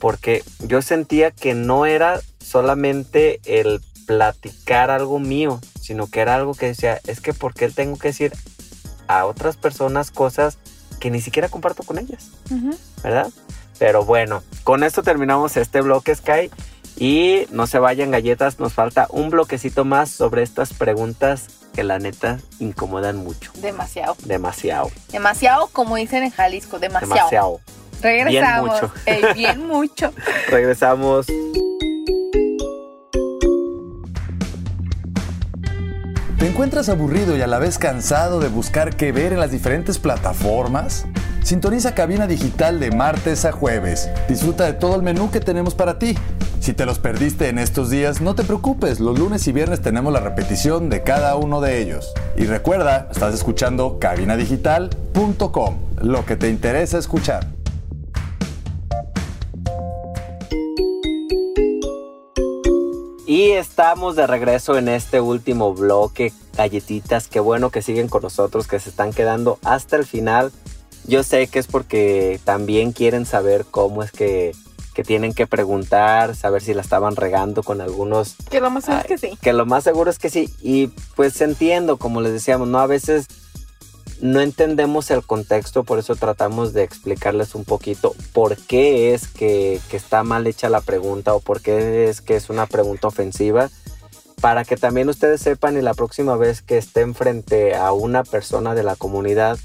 [0.00, 6.54] porque yo sentía que no era solamente el platicar algo mío, sino que era algo
[6.54, 8.32] que decía, es que ¿por qué tengo que decir
[9.08, 10.58] a otras personas cosas
[11.00, 12.30] que ni siquiera comparto con ellas?
[13.02, 13.28] ¿verdad?
[13.78, 16.50] Pero bueno, con esto terminamos este bloque Sky
[16.96, 22.00] Y no se vayan galletas, nos falta un bloquecito más sobre estas preguntas que la
[22.00, 23.52] neta incomodan mucho.
[23.54, 24.16] Demasiado.
[24.24, 24.90] Demasiado.
[25.12, 27.14] Demasiado, como dicen en Jalisco, demasiado.
[27.14, 27.60] Demasiado.
[28.02, 28.80] Regresamos.
[28.80, 29.34] Bien mucho.
[29.34, 30.12] Bien mucho.
[30.50, 31.26] Regresamos.
[36.38, 39.98] ¿Te encuentras aburrido y a la vez cansado de buscar qué ver en las diferentes
[39.98, 41.04] plataformas?
[41.42, 44.08] Sintoniza Cabina Digital de martes a jueves.
[44.28, 46.14] Disfruta de todo el menú que tenemos para ti.
[46.60, 50.12] Si te los perdiste en estos días, no te preocupes, los lunes y viernes tenemos
[50.12, 52.12] la repetición de cada uno de ellos.
[52.36, 57.57] Y recuerda, estás escuchando cabinadigital.com, lo que te interesa escuchar.
[63.38, 67.28] Y estamos de regreso en este último bloque, galletitas.
[67.28, 70.50] Qué bueno que siguen con nosotros, que se están quedando hasta el final.
[71.06, 74.56] Yo sé que es porque también quieren saber cómo es que,
[74.92, 79.02] que tienen que preguntar, saber si la estaban regando con algunos Que lo más seguro
[79.02, 79.38] es que sí.
[79.40, 80.52] Que lo más seguro es que sí.
[80.60, 82.80] Y pues entiendo, como les decíamos, ¿no?
[82.80, 83.28] A veces
[84.20, 89.80] no entendemos el contexto, por eso tratamos de explicarles un poquito por qué es que,
[89.88, 93.70] que está mal hecha la pregunta o por qué es que es una pregunta ofensiva.
[94.40, 98.74] Para que también ustedes sepan y la próxima vez que estén frente a una persona
[98.74, 99.58] de la comunidad,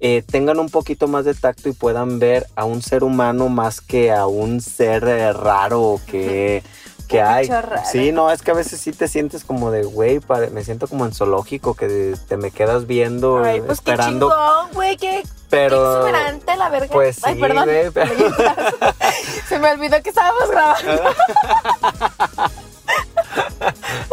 [0.00, 3.82] eh, tengan un poquito más de tacto y puedan ver a un ser humano más
[3.82, 6.62] que a un ser eh, raro que,
[7.10, 7.46] que hay.
[7.48, 7.82] raro.
[7.90, 10.20] Sí, no, es que a veces sí te sientes como de, güey,
[10.52, 14.28] me siento como en zoológico, que te me quedas viendo, Ay, pues esperando.
[14.28, 16.88] qué chingón, güey, qué, pero, qué exuberante la verga.
[16.92, 17.64] pues Ay, sí, perdón.
[17.64, 18.14] güey, pero-
[19.48, 21.02] Se me olvidó que estábamos grabando.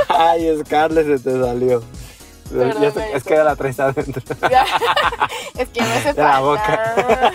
[0.10, 1.84] Ay, Scarlett se te salió.
[2.52, 4.22] Perdón, Ya es que la traes adentro.
[5.56, 7.32] es que no hace De la falta.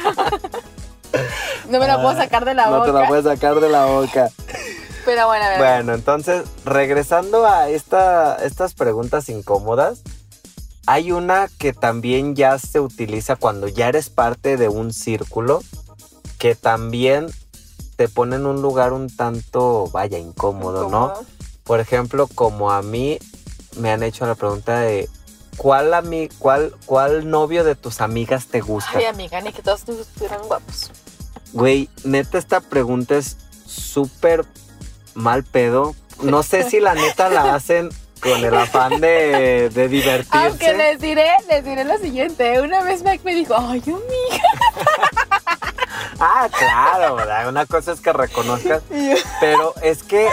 [1.69, 2.87] no me la puedo sacar de la no boca.
[2.87, 4.31] te la puedes sacar de la boca.
[5.05, 5.59] Pero bueno, a ver.
[5.59, 10.03] Bueno, entonces, regresando a esta, estas preguntas incómodas,
[10.87, 15.63] hay una que también ya se utiliza cuando ya eres parte de un círculo,
[16.39, 17.29] que también
[17.97, 21.13] te pone en un lugar un tanto, vaya, incómodo, ¿no?
[21.65, 23.19] Por ejemplo, como a mí
[23.77, 25.09] me han hecho la pregunta de,
[25.57, 28.91] ¿cuál, ami cuál, cuál novio de tus amigas te gusta?
[28.95, 30.91] Ay, amiga, ni que todos estuvieran guapos.
[31.53, 33.37] Güey, neta, esta pregunta es
[33.67, 34.45] súper
[35.15, 35.95] mal pedo.
[36.23, 37.89] No sé si la neta la hacen
[38.21, 40.47] con el afán de, de divertirse.
[40.47, 42.61] Aunque les diré, les diré lo siguiente.
[42.61, 44.45] Una vez Mike me dijo, ay, amiga.
[46.21, 47.49] Ah, claro, ¿verdad?
[47.49, 48.83] Una cosa es que reconozcas,
[49.41, 50.29] pero es que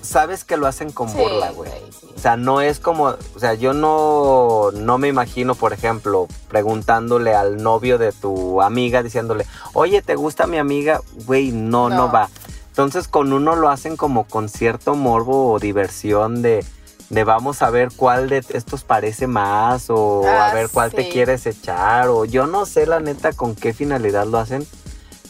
[0.00, 1.70] sabes que lo hacen con Sí, burla, güey.
[1.98, 2.08] sí.
[2.14, 7.34] O sea, no es como, o sea, yo no, no me imagino, por ejemplo, preguntándole
[7.34, 11.00] al novio de tu amiga, diciéndole, oye, ¿te gusta mi amiga?
[11.26, 12.12] Güey, no, no, No.
[12.12, 12.28] va.
[12.72, 16.64] Entonces con uno lo hacen como con cierto morbo o diversión de,
[17.10, 21.10] de vamos a ver cuál de estos parece más o a Ah, ver cuál te
[21.10, 24.66] quieres echar o yo no sé la neta con qué finalidad lo hacen,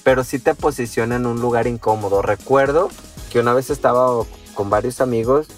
[0.04, 2.22] pero sí te posiciona en un lugar incómodo.
[2.22, 2.90] Recuerdo
[3.32, 4.24] que una vez estaba
[4.54, 5.48] con varios amigos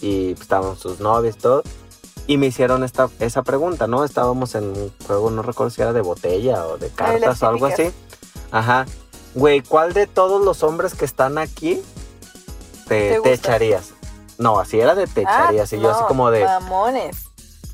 [0.00, 1.64] y estaban sus novios todo
[2.28, 4.04] y me hicieron esta esa pregunta, ¿no?
[4.04, 7.48] Estábamos en un juego, no recuerdo si era de botella o de Ah, cartas o
[7.48, 7.90] algo así.
[8.52, 8.86] Ajá.
[9.36, 11.80] Güey, ¿cuál de todos los hombres que están aquí
[12.88, 13.34] te, ¿Te te gusta?
[13.34, 13.90] echarías?
[14.38, 17.16] No, así era de te echarías y yo así como de, Mamones.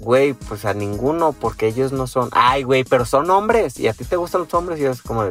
[0.00, 3.94] güey, pues a ninguno porque ellos no son, ay, güey, pero son hombres y a
[3.94, 5.30] ti te gustan los hombres y yo es como de,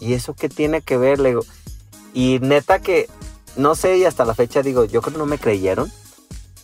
[0.00, 1.20] ¿y eso qué tiene que ver?
[1.20, 1.42] Le digo,
[2.12, 3.08] y neta que,
[3.56, 5.90] no sé, y hasta la fecha digo, yo creo que no me creyeron,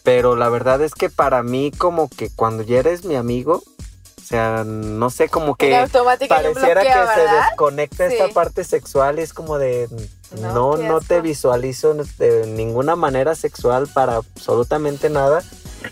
[0.03, 3.63] pero la verdad es que para mí como que cuando ya eres mi amigo,
[4.21, 5.71] o sea, no sé, como que
[6.29, 8.15] pareciera que se desconecta Sí.
[8.15, 9.89] esta parte sexual y es como de
[10.41, 15.43] No, no, no, te visualizo de ninguna manera sexual para absolutamente nada.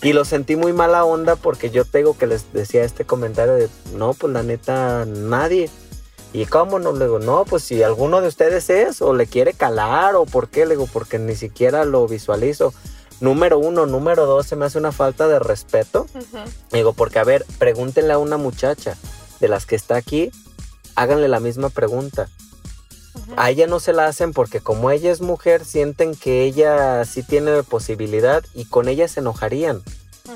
[0.02, 3.68] Y lo sentí muy mala onda porque yo tengo que les decía este comentario de
[3.94, 5.70] no, pues la neta, nadie.
[6.32, 6.92] ¿Y cómo no?
[6.92, 10.48] Le digo, no, pues si alguno de ustedes es o le quiere calar o por
[10.48, 12.74] qué, le digo, porque ni siquiera lo visualizo.
[13.20, 16.06] Número uno, número dos, se me hace una falta de respeto.
[16.72, 18.96] Digo, porque a ver, pregúntenle a una muchacha
[19.40, 20.30] de las que está aquí,
[20.94, 22.28] háganle la misma pregunta.
[23.36, 27.22] A ella no se la hacen porque como ella es mujer, sienten que ella sí
[27.22, 29.82] tiene posibilidad y con ella se enojarían.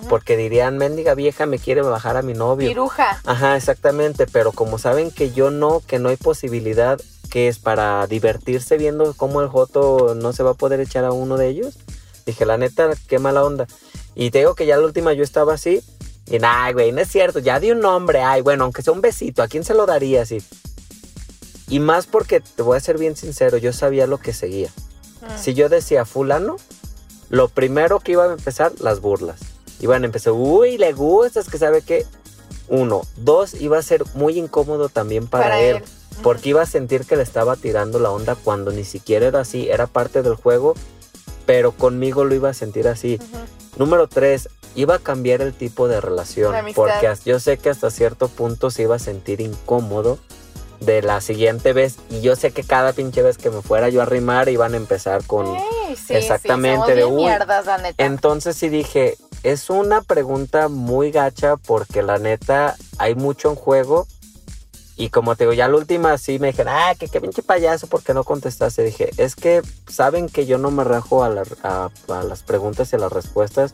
[0.09, 2.69] Porque dirían, mendiga vieja me quiere bajar a mi novio.
[2.69, 3.21] Piruja.
[3.27, 6.99] Ajá, exactamente, pero como saben que yo no, que no hay posibilidad,
[7.31, 11.13] que es para divertirse viendo cómo el Joto no se va a poder echar a
[11.13, 11.79] uno de ellos,
[12.27, 13.67] dije, la neta, qué mala onda.
[14.15, 15.83] Y te digo que ya la última yo estaba así,
[16.27, 19.01] y ay, güey, no es cierto, ya di un nombre, ay, bueno, aunque sea un
[19.01, 20.43] besito, ¿a quién se lo daría así?
[21.69, 24.71] Y más porque, te voy a ser bien sincero, yo sabía lo que seguía.
[25.41, 26.57] Si yo decía fulano,
[27.31, 29.41] lo primero que iban a empezar, las burlas.
[29.81, 32.05] Iban a empezar, uy, le gustas, que sabe que.
[32.69, 33.03] Uno.
[33.17, 35.77] Dos, iba a ser muy incómodo también para, Para él.
[35.77, 35.83] él.
[36.23, 39.69] Porque iba a sentir que le estaba tirando la onda cuando ni siquiera era así,
[39.71, 40.75] era parte del juego,
[41.47, 43.19] pero conmigo lo iba a sentir así.
[43.77, 46.55] Número tres, iba a cambiar el tipo de relación.
[46.75, 50.19] Porque yo sé que hasta cierto punto se iba a sentir incómodo
[50.81, 51.97] de la siguiente vez.
[52.11, 54.77] Y yo sé que cada pinche vez que me fuera yo a rimar iban a
[54.77, 55.47] empezar con...
[55.47, 57.23] Ey, sí, Exactamente, sí, de uy.
[57.23, 58.05] mierdas, la neta.
[58.05, 64.07] Entonces sí dije, es una pregunta muy gacha porque la neta hay mucho en juego.
[64.97, 67.87] Y como te digo, ya la última sí me dijeron, ah, que qué pinche payaso,
[67.87, 68.83] ¿por qué no contestaste?
[68.85, 72.93] Dije, es que saben que yo no me rajo a, la- a- a las preguntas
[72.93, 73.73] y a las respuestas,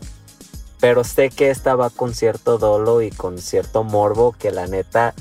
[0.81, 5.13] pero sé que esta va con cierto dolo y con cierto morbo que la neta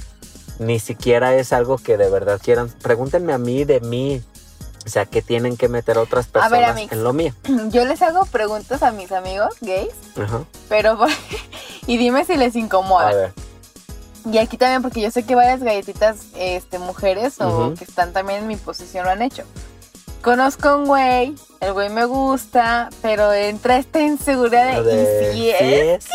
[0.60, 2.70] ni siquiera es algo que de verdad quieran.
[2.82, 4.22] Pregúntenme a mí de mí.
[4.86, 6.94] O sea, que tienen que meter otras A ver, personas Amix.
[6.94, 7.34] en lo mío.
[7.72, 10.46] Yo les hago preguntas a mis amigos gays, Ajá.
[10.70, 10.98] pero
[11.88, 13.10] y dime si les incomoda.
[13.10, 13.34] A ver.
[14.32, 17.76] Y aquí también, porque yo sé que varias galletitas este, mujeres o Ujú.
[17.76, 19.44] que están también en mi posición lo han hecho.
[20.22, 25.50] Conozco a un güey, el güey me gusta, pero entra esta inseguridad de, ¿y si
[25.52, 26.06] es?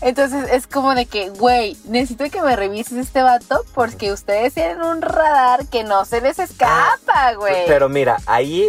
[0.00, 4.82] Entonces es como de que, güey, necesito que me revises este vato porque ustedes tienen
[4.82, 7.66] un radar que no se les escapa, güey.
[7.66, 8.68] Pero mira, ahí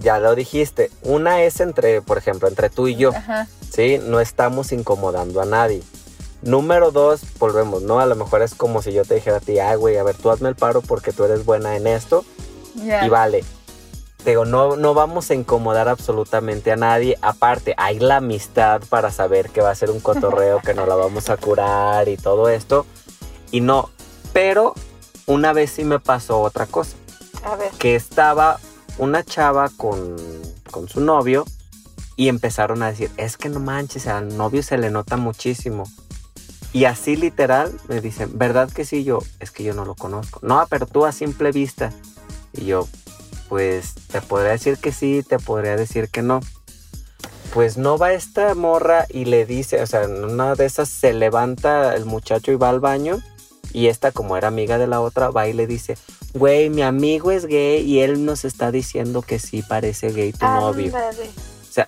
[0.00, 0.90] ya lo dijiste.
[1.02, 3.10] Una es entre, por ejemplo, entre tú y yo.
[3.14, 3.46] Ajá.
[3.72, 4.00] ¿sí?
[4.04, 5.82] No estamos incomodando a nadie.
[6.42, 8.00] Número dos, volvemos, ¿no?
[8.00, 10.16] A lo mejor es como si yo te dijera a ti, ah, güey, a ver,
[10.16, 12.24] tú hazme el paro porque tú eres buena en esto.
[12.74, 13.06] Ya.
[13.06, 13.44] Y vale.
[14.24, 17.16] Te Digo, no, no vamos a incomodar absolutamente a nadie.
[17.22, 20.94] Aparte, hay la amistad para saber que va a ser un cotorreo, que no la
[20.94, 22.86] vamos a curar y todo esto.
[23.50, 23.90] Y no,
[24.32, 24.74] pero
[25.26, 26.96] una vez sí me pasó otra cosa.
[27.44, 27.70] A ver.
[27.78, 28.58] Que estaba
[28.98, 30.16] una chava con,
[30.70, 31.44] con su novio
[32.16, 35.84] y empezaron a decir, es que no manches, al novio se le nota muchísimo.
[36.72, 39.04] Y así literal me dicen, ¿verdad que sí?
[39.04, 40.40] Yo, es que yo no lo conozco.
[40.42, 41.92] No, pero tú a simple vista.
[42.54, 42.88] Y yo,
[43.48, 46.40] pues te podría decir que sí, te podría decir que no.
[47.52, 51.12] Pues no va esta morra y le dice, o sea, en una de esas se
[51.12, 53.20] levanta el muchacho y va al baño.
[53.74, 55.98] Y esta, como era amiga de la otra, va y le dice,
[56.32, 60.46] güey, mi amigo es gay y él nos está diciendo que sí parece gay tu
[60.46, 60.86] novio.
[60.86, 61.28] Ándale.
[61.28, 61.86] O sea,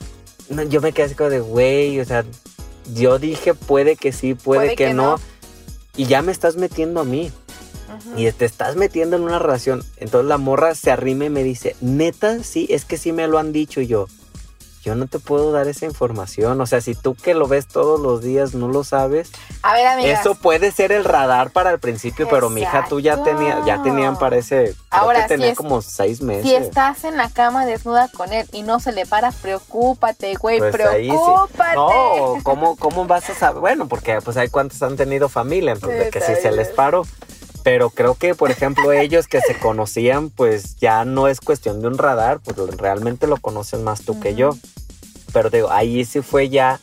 [0.50, 2.24] no, yo me quedé así como de, güey, o sea,
[2.92, 5.20] yo dije puede que sí, puede, que, no.
[5.96, 7.30] Y ya me estás metiendo a mí.
[8.16, 9.84] Y te estás metiendo en una relación.
[9.96, 13.38] Entonces la morra se arrima y me dice, neta, sí, es que sí me lo
[13.38, 14.06] han dicho y yo.
[14.84, 16.60] Yo no te puedo dar esa información.
[16.60, 19.30] O sea, si tú que lo ves todos los días no lo sabes,
[19.62, 20.20] A ver, amigas.
[20.20, 23.82] eso puede ser el radar para el principio, pero mi hija tú ya tenía, ya
[23.82, 26.42] tenían parece, creo Ahora, que tenía si es- como seis meses.
[26.44, 30.58] Si estás en la cama desnuda con él y no se le para, preocúpate, güey,
[30.58, 30.78] Pues sí.
[30.82, 31.74] preocúpate.
[31.76, 33.60] No, ¿cómo, ¿cómo vas a saber?
[33.60, 37.06] Bueno, porque pues hay cuantos han tenido familia, entonces de que sí se les paró.
[37.62, 41.86] Pero creo que, por ejemplo, ellos que se conocían, pues ya no es cuestión de
[41.88, 44.50] un radar, pues realmente lo conocen más tú que yo.
[45.34, 46.80] Pero digo, ahí sí fue ya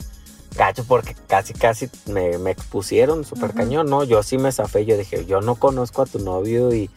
[0.56, 4.04] gacho porque casi, casi me, me expusieron súper cañón, ¿no?
[4.04, 6.90] Yo sí me zafé, yo dije, yo no conozco a tu novio y,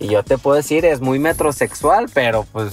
[0.00, 2.72] y yo te puedo decir, es muy metrosexual, pero pues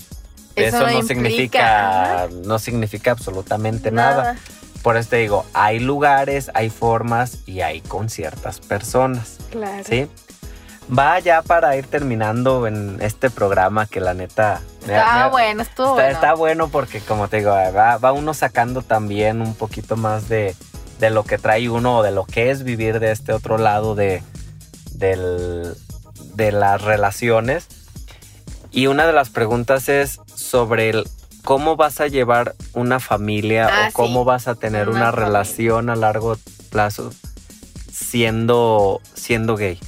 [0.56, 4.38] Eso eso, no implica, significa, no significa absolutamente nada.
[4.82, 9.84] Por eso te digo, hay lugares, hay formas y hay con ciertas personas, Claro.
[9.88, 10.08] ¿sí?
[10.98, 14.62] Va ya para ir terminando en este programa que la neta...
[14.82, 16.12] Está me- bueno, estuvo Está, bueno.
[16.14, 20.56] está bueno porque como te digo, va, va uno sacando también un poquito más de,
[21.00, 23.96] de lo que trae uno o de lo que es vivir de este otro lado
[23.96, 24.22] de,
[24.94, 25.76] del-
[26.34, 27.68] de las relaciones.
[28.72, 31.08] Y una de las preguntas es sobre el
[31.44, 34.28] cómo vas a llevar una familia Ah, o cómo sí.
[34.28, 36.38] vas a tener Una una, relación a largo
[36.70, 37.12] plazo
[37.92, 39.80] siendo, siendo gay.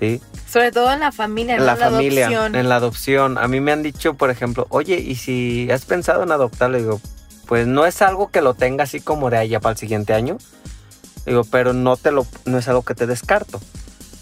[0.00, 0.20] ¿Sí?
[0.50, 2.54] Sobre todo en la familia, En no la en la familia, adopción.
[2.54, 3.38] en la adopción.
[3.38, 6.70] A mí me han dicho, por ejemplo, oye, ¿y si has pensado en adoptar?
[6.70, 7.00] Le digo,
[7.46, 10.38] pues no es algo que lo tenga así como de allá para el siguiente año.
[11.26, 13.60] Digo, pero no te lo, no es algo que te descarto.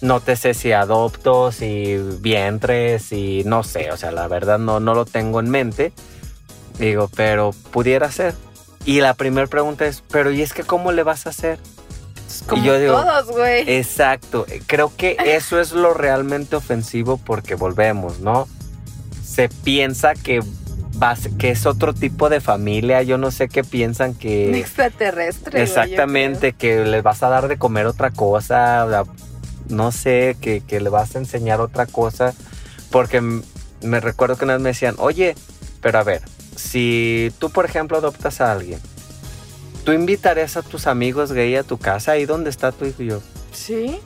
[0.01, 4.81] No te sé si adopto, si vientres, si no sé, o sea, la verdad no,
[4.81, 5.93] no lo tengo en mente.
[6.79, 8.35] Digo, pero pudiera ser.
[8.85, 11.59] Y la primera pregunta es, pero ¿y es que cómo le vas a hacer?
[12.47, 13.65] Como y yo digo, todos, güey.
[13.67, 18.49] Exacto, creo que eso es lo realmente ofensivo porque volvemos, ¿no?
[19.25, 20.43] Se piensa que,
[20.95, 24.59] vas, que es otro tipo de familia, yo no sé qué piensan Un que...
[24.59, 25.53] extraterrestre.
[25.53, 29.05] güey, yo Exactamente, que les vas a dar de comer otra cosa,
[29.69, 32.35] no sé, que, que le vas a enseñar otra cosa,
[32.91, 33.21] porque
[33.83, 35.35] me recuerdo que una vez me decían, oye,
[35.81, 36.23] pero a ver,
[36.57, 38.81] si tú, por ejemplo, adoptas a alguien,
[39.85, 42.13] ¿tú invitarías a tus amigos gay a tu casa?
[42.13, 43.03] ¿Ahí donde está tu hijo?
[43.03, 43.23] Y yo,
[43.53, 43.99] Sí.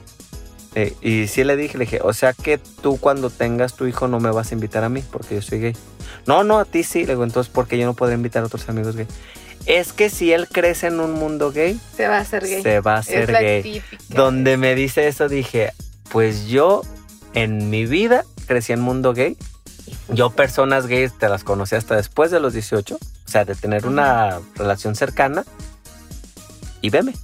[0.74, 4.08] eh, y sí le dije, le dije, o sea que tú cuando tengas tu hijo
[4.08, 5.76] no me vas a invitar a mí porque yo soy gay.
[6.26, 7.00] No, no, a ti sí.
[7.00, 9.06] Le digo, entonces, ¿por qué yo no podré invitar a otros amigos gay?
[9.66, 12.62] Es que si él crece en un mundo gay, Se va a hacer gay.
[12.62, 13.62] se va a hacer es gay.
[13.62, 13.96] típica.
[14.08, 15.72] Donde me dice eso dije,
[16.10, 16.82] pues yo
[17.34, 19.36] en mi vida crecí en mundo gay.
[20.08, 23.86] Yo personas gays te las conocí hasta después de los 18, o sea, de tener
[23.86, 25.44] una relación cercana.
[26.80, 27.14] Y veme.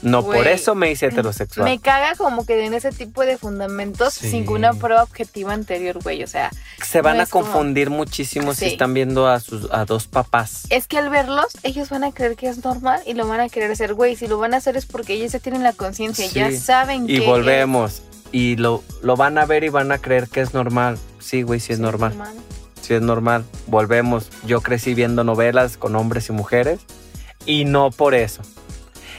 [0.00, 1.64] No por eso me hice heterosexual.
[1.68, 4.30] Me caga como que den ese tipo de fundamentos Sí.
[4.30, 6.22] sin una prueba objetiva anterior, güey.
[6.22, 6.50] O sea,
[6.86, 10.06] Se van no a es como- confundir muchísimo si están viendo a sus a dos
[10.06, 10.66] papás.
[10.70, 13.48] es que al verlos, ellos van a creer que es normal y lo van a
[13.48, 14.14] querer hacer, güey.
[14.14, 17.18] Si lo van a hacer es porque ellos ya tienen la conciencia, ya saben Y
[17.18, 18.02] que volvemos.
[18.30, 20.96] Y lo, lo van a ver y van a creer que es normal.
[21.18, 22.14] Sí, güey, sí es Sí, normal.
[22.90, 23.44] Es normal.
[23.66, 24.30] Volvemos.
[24.44, 26.80] Yo crecí viendo novelas con hombres y mujeres
[27.46, 28.42] y no por eso.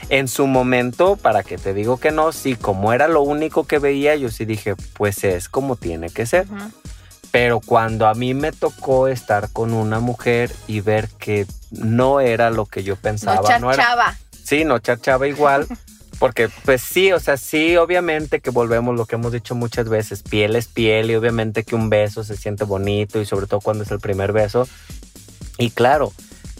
[0.08, 3.78] En su momento, para que te digo que no, sí, como era lo único que
[3.78, 6.46] veía, yo sí dije, pues es como tiene que ser.
[7.30, 12.50] Pero cuando a mí me tocó estar con una mujer y ver que no era
[12.50, 14.16] lo que yo pensaba, No era, charchaba.
[14.42, 15.68] Sí, no charchaba igual.
[16.20, 20.22] Porque, pues sí, o sea, sí, obviamente que volvemos lo que hemos dicho muchas veces,
[20.22, 23.84] piel es piel y obviamente que un beso se siente bonito y sobre todo cuando
[23.84, 24.68] es el primer beso.
[25.56, 26.12] Y claro,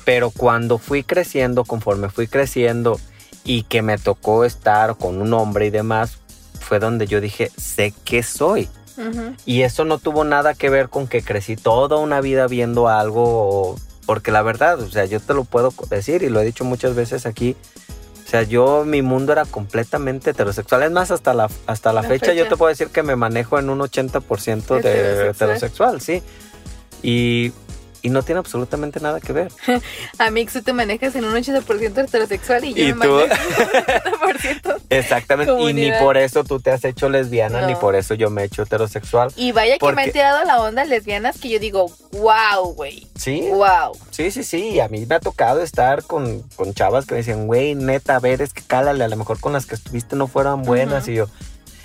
[0.07, 2.99] pero cuando fui creciendo, conforme fui creciendo
[3.45, 6.21] y que me tocó estar con un hombre y demás,
[6.59, 8.67] fue donde yo dije, sé qué soy.
[8.97, 9.35] Ujú.
[9.45, 13.77] Y eso no tuvo nada que ver con que crecí toda una vida viendo algo,
[14.07, 16.95] porque la verdad, o sea, yo te lo puedo decir y lo he dicho muchas
[16.95, 17.57] veces aquí.
[18.31, 20.85] O sea, yo, mi mundo era completamente heterosexual.
[20.85, 23.59] Es más, hasta la, hasta la, La fecha, yo te puedo decir que me manejo
[23.59, 25.51] en un 80% de Heterosexual.
[25.51, 26.22] heterosexual, sí.
[27.03, 27.51] Y,
[28.03, 29.53] y no tiene absolutamente nada que ver.
[30.19, 33.35] Amix, tú te manejas en un 80% heterosexual y yo Y me tú- manejo
[34.07, 34.77] en un 80%.
[34.91, 35.53] Exactamente.
[35.63, 37.67] Y ni por eso tú te has hecho lesbiana, No.
[37.67, 39.33] ni por eso yo me he hecho heterosexual.
[39.37, 43.07] Y vaya que me han tirado la onda lesbianas que yo digo, wow, güey.
[43.17, 43.97] Sí, Wow.
[44.11, 44.81] Sí, sí, sí.
[44.81, 48.21] A mí me ha tocado estar con, con chavas que me decían, güey, neta, a
[48.21, 51.07] ver, es que cálale, a lo mejor con las que estuviste no fueran buenas.
[51.09, 51.27] Y yo,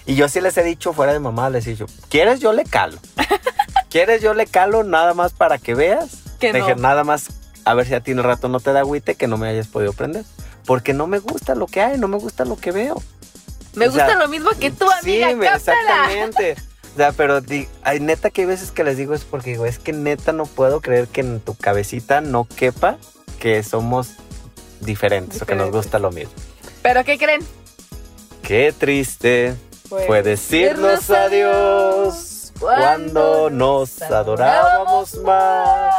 [0.06, 2.64] y yo sí les he dicho fuera de mamá, les he dicho, ¿quieres yo le
[2.64, 2.98] calo?
[3.96, 6.10] ¿Quieres yo le calo nada más para que veas?
[6.38, 6.68] Que Le no.
[6.68, 7.28] dije, nada más,
[7.64, 9.68] a ver si a ti un rato no te da agüite que no me hayas
[9.68, 10.26] podido prender.
[10.66, 13.02] Porque no me gusta lo que hay, no me gusta lo que veo.
[13.74, 15.56] Me O sea, gusta lo mismo que tú, amiga, Sí, cáptala.
[15.56, 16.56] exactamente.
[16.94, 19.66] O sea, pero di- hay neta que hay veces que les digo es porque digo,
[19.66, 22.98] es que neta no puedo creer que en tu cabecita no quepa
[23.40, 24.10] que somos
[24.82, 26.34] diferentes, o que nos gusta lo mismo.
[26.82, 27.40] ¿Pero qué creen?
[28.42, 29.56] Qué triste
[29.88, 32.25] Pues, fue decirnos adiós
[32.60, 35.94] cuando nos adorábamos más.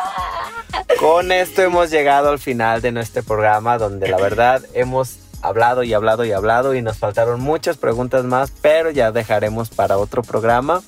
[1.01, 5.93] Con esto hemos llegado al final de nuestro programa donde la verdad hemos hablado y
[5.95, 10.83] hablado y hablado y nos faltaron muchas preguntas más, pero ya dejaremos para otro programa.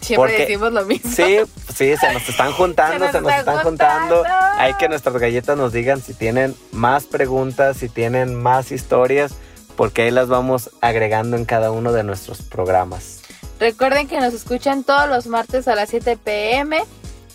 [0.00, 1.10] Siempre Porque- decimos lo mismo.
[1.10, 1.38] Sí,
[1.74, 4.16] sí, se nos están juntando, Se se nos nos, están están juntando.
[4.16, 4.44] juntando.
[4.58, 9.34] Hay que nuestras galletas nos digan si tienen más preguntas, si tienen más historias,
[9.76, 13.20] porque ahí las vamos agregando en cada uno de nuestros programas.
[13.58, 16.82] Recuerden que nos escuchan todos los martes a las 7 pm.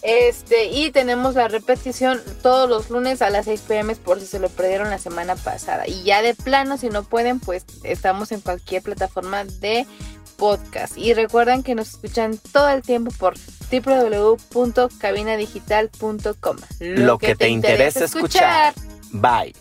[0.03, 4.39] Este, y tenemos la repetición todos los lunes a las 6 pm por si se
[4.39, 5.88] lo perdieron la semana pasada.
[5.88, 9.86] Y ya de plano, si no pueden, pues estamos en cualquier plataforma de
[10.38, 10.97] podcast.
[10.97, 13.36] Y recuerden que nos escuchan todo el tiempo por
[13.72, 16.57] www.cabinadigital.com.
[16.80, 18.74] Lo que te interesa escuchar.
[19.11, 19.53] Bye.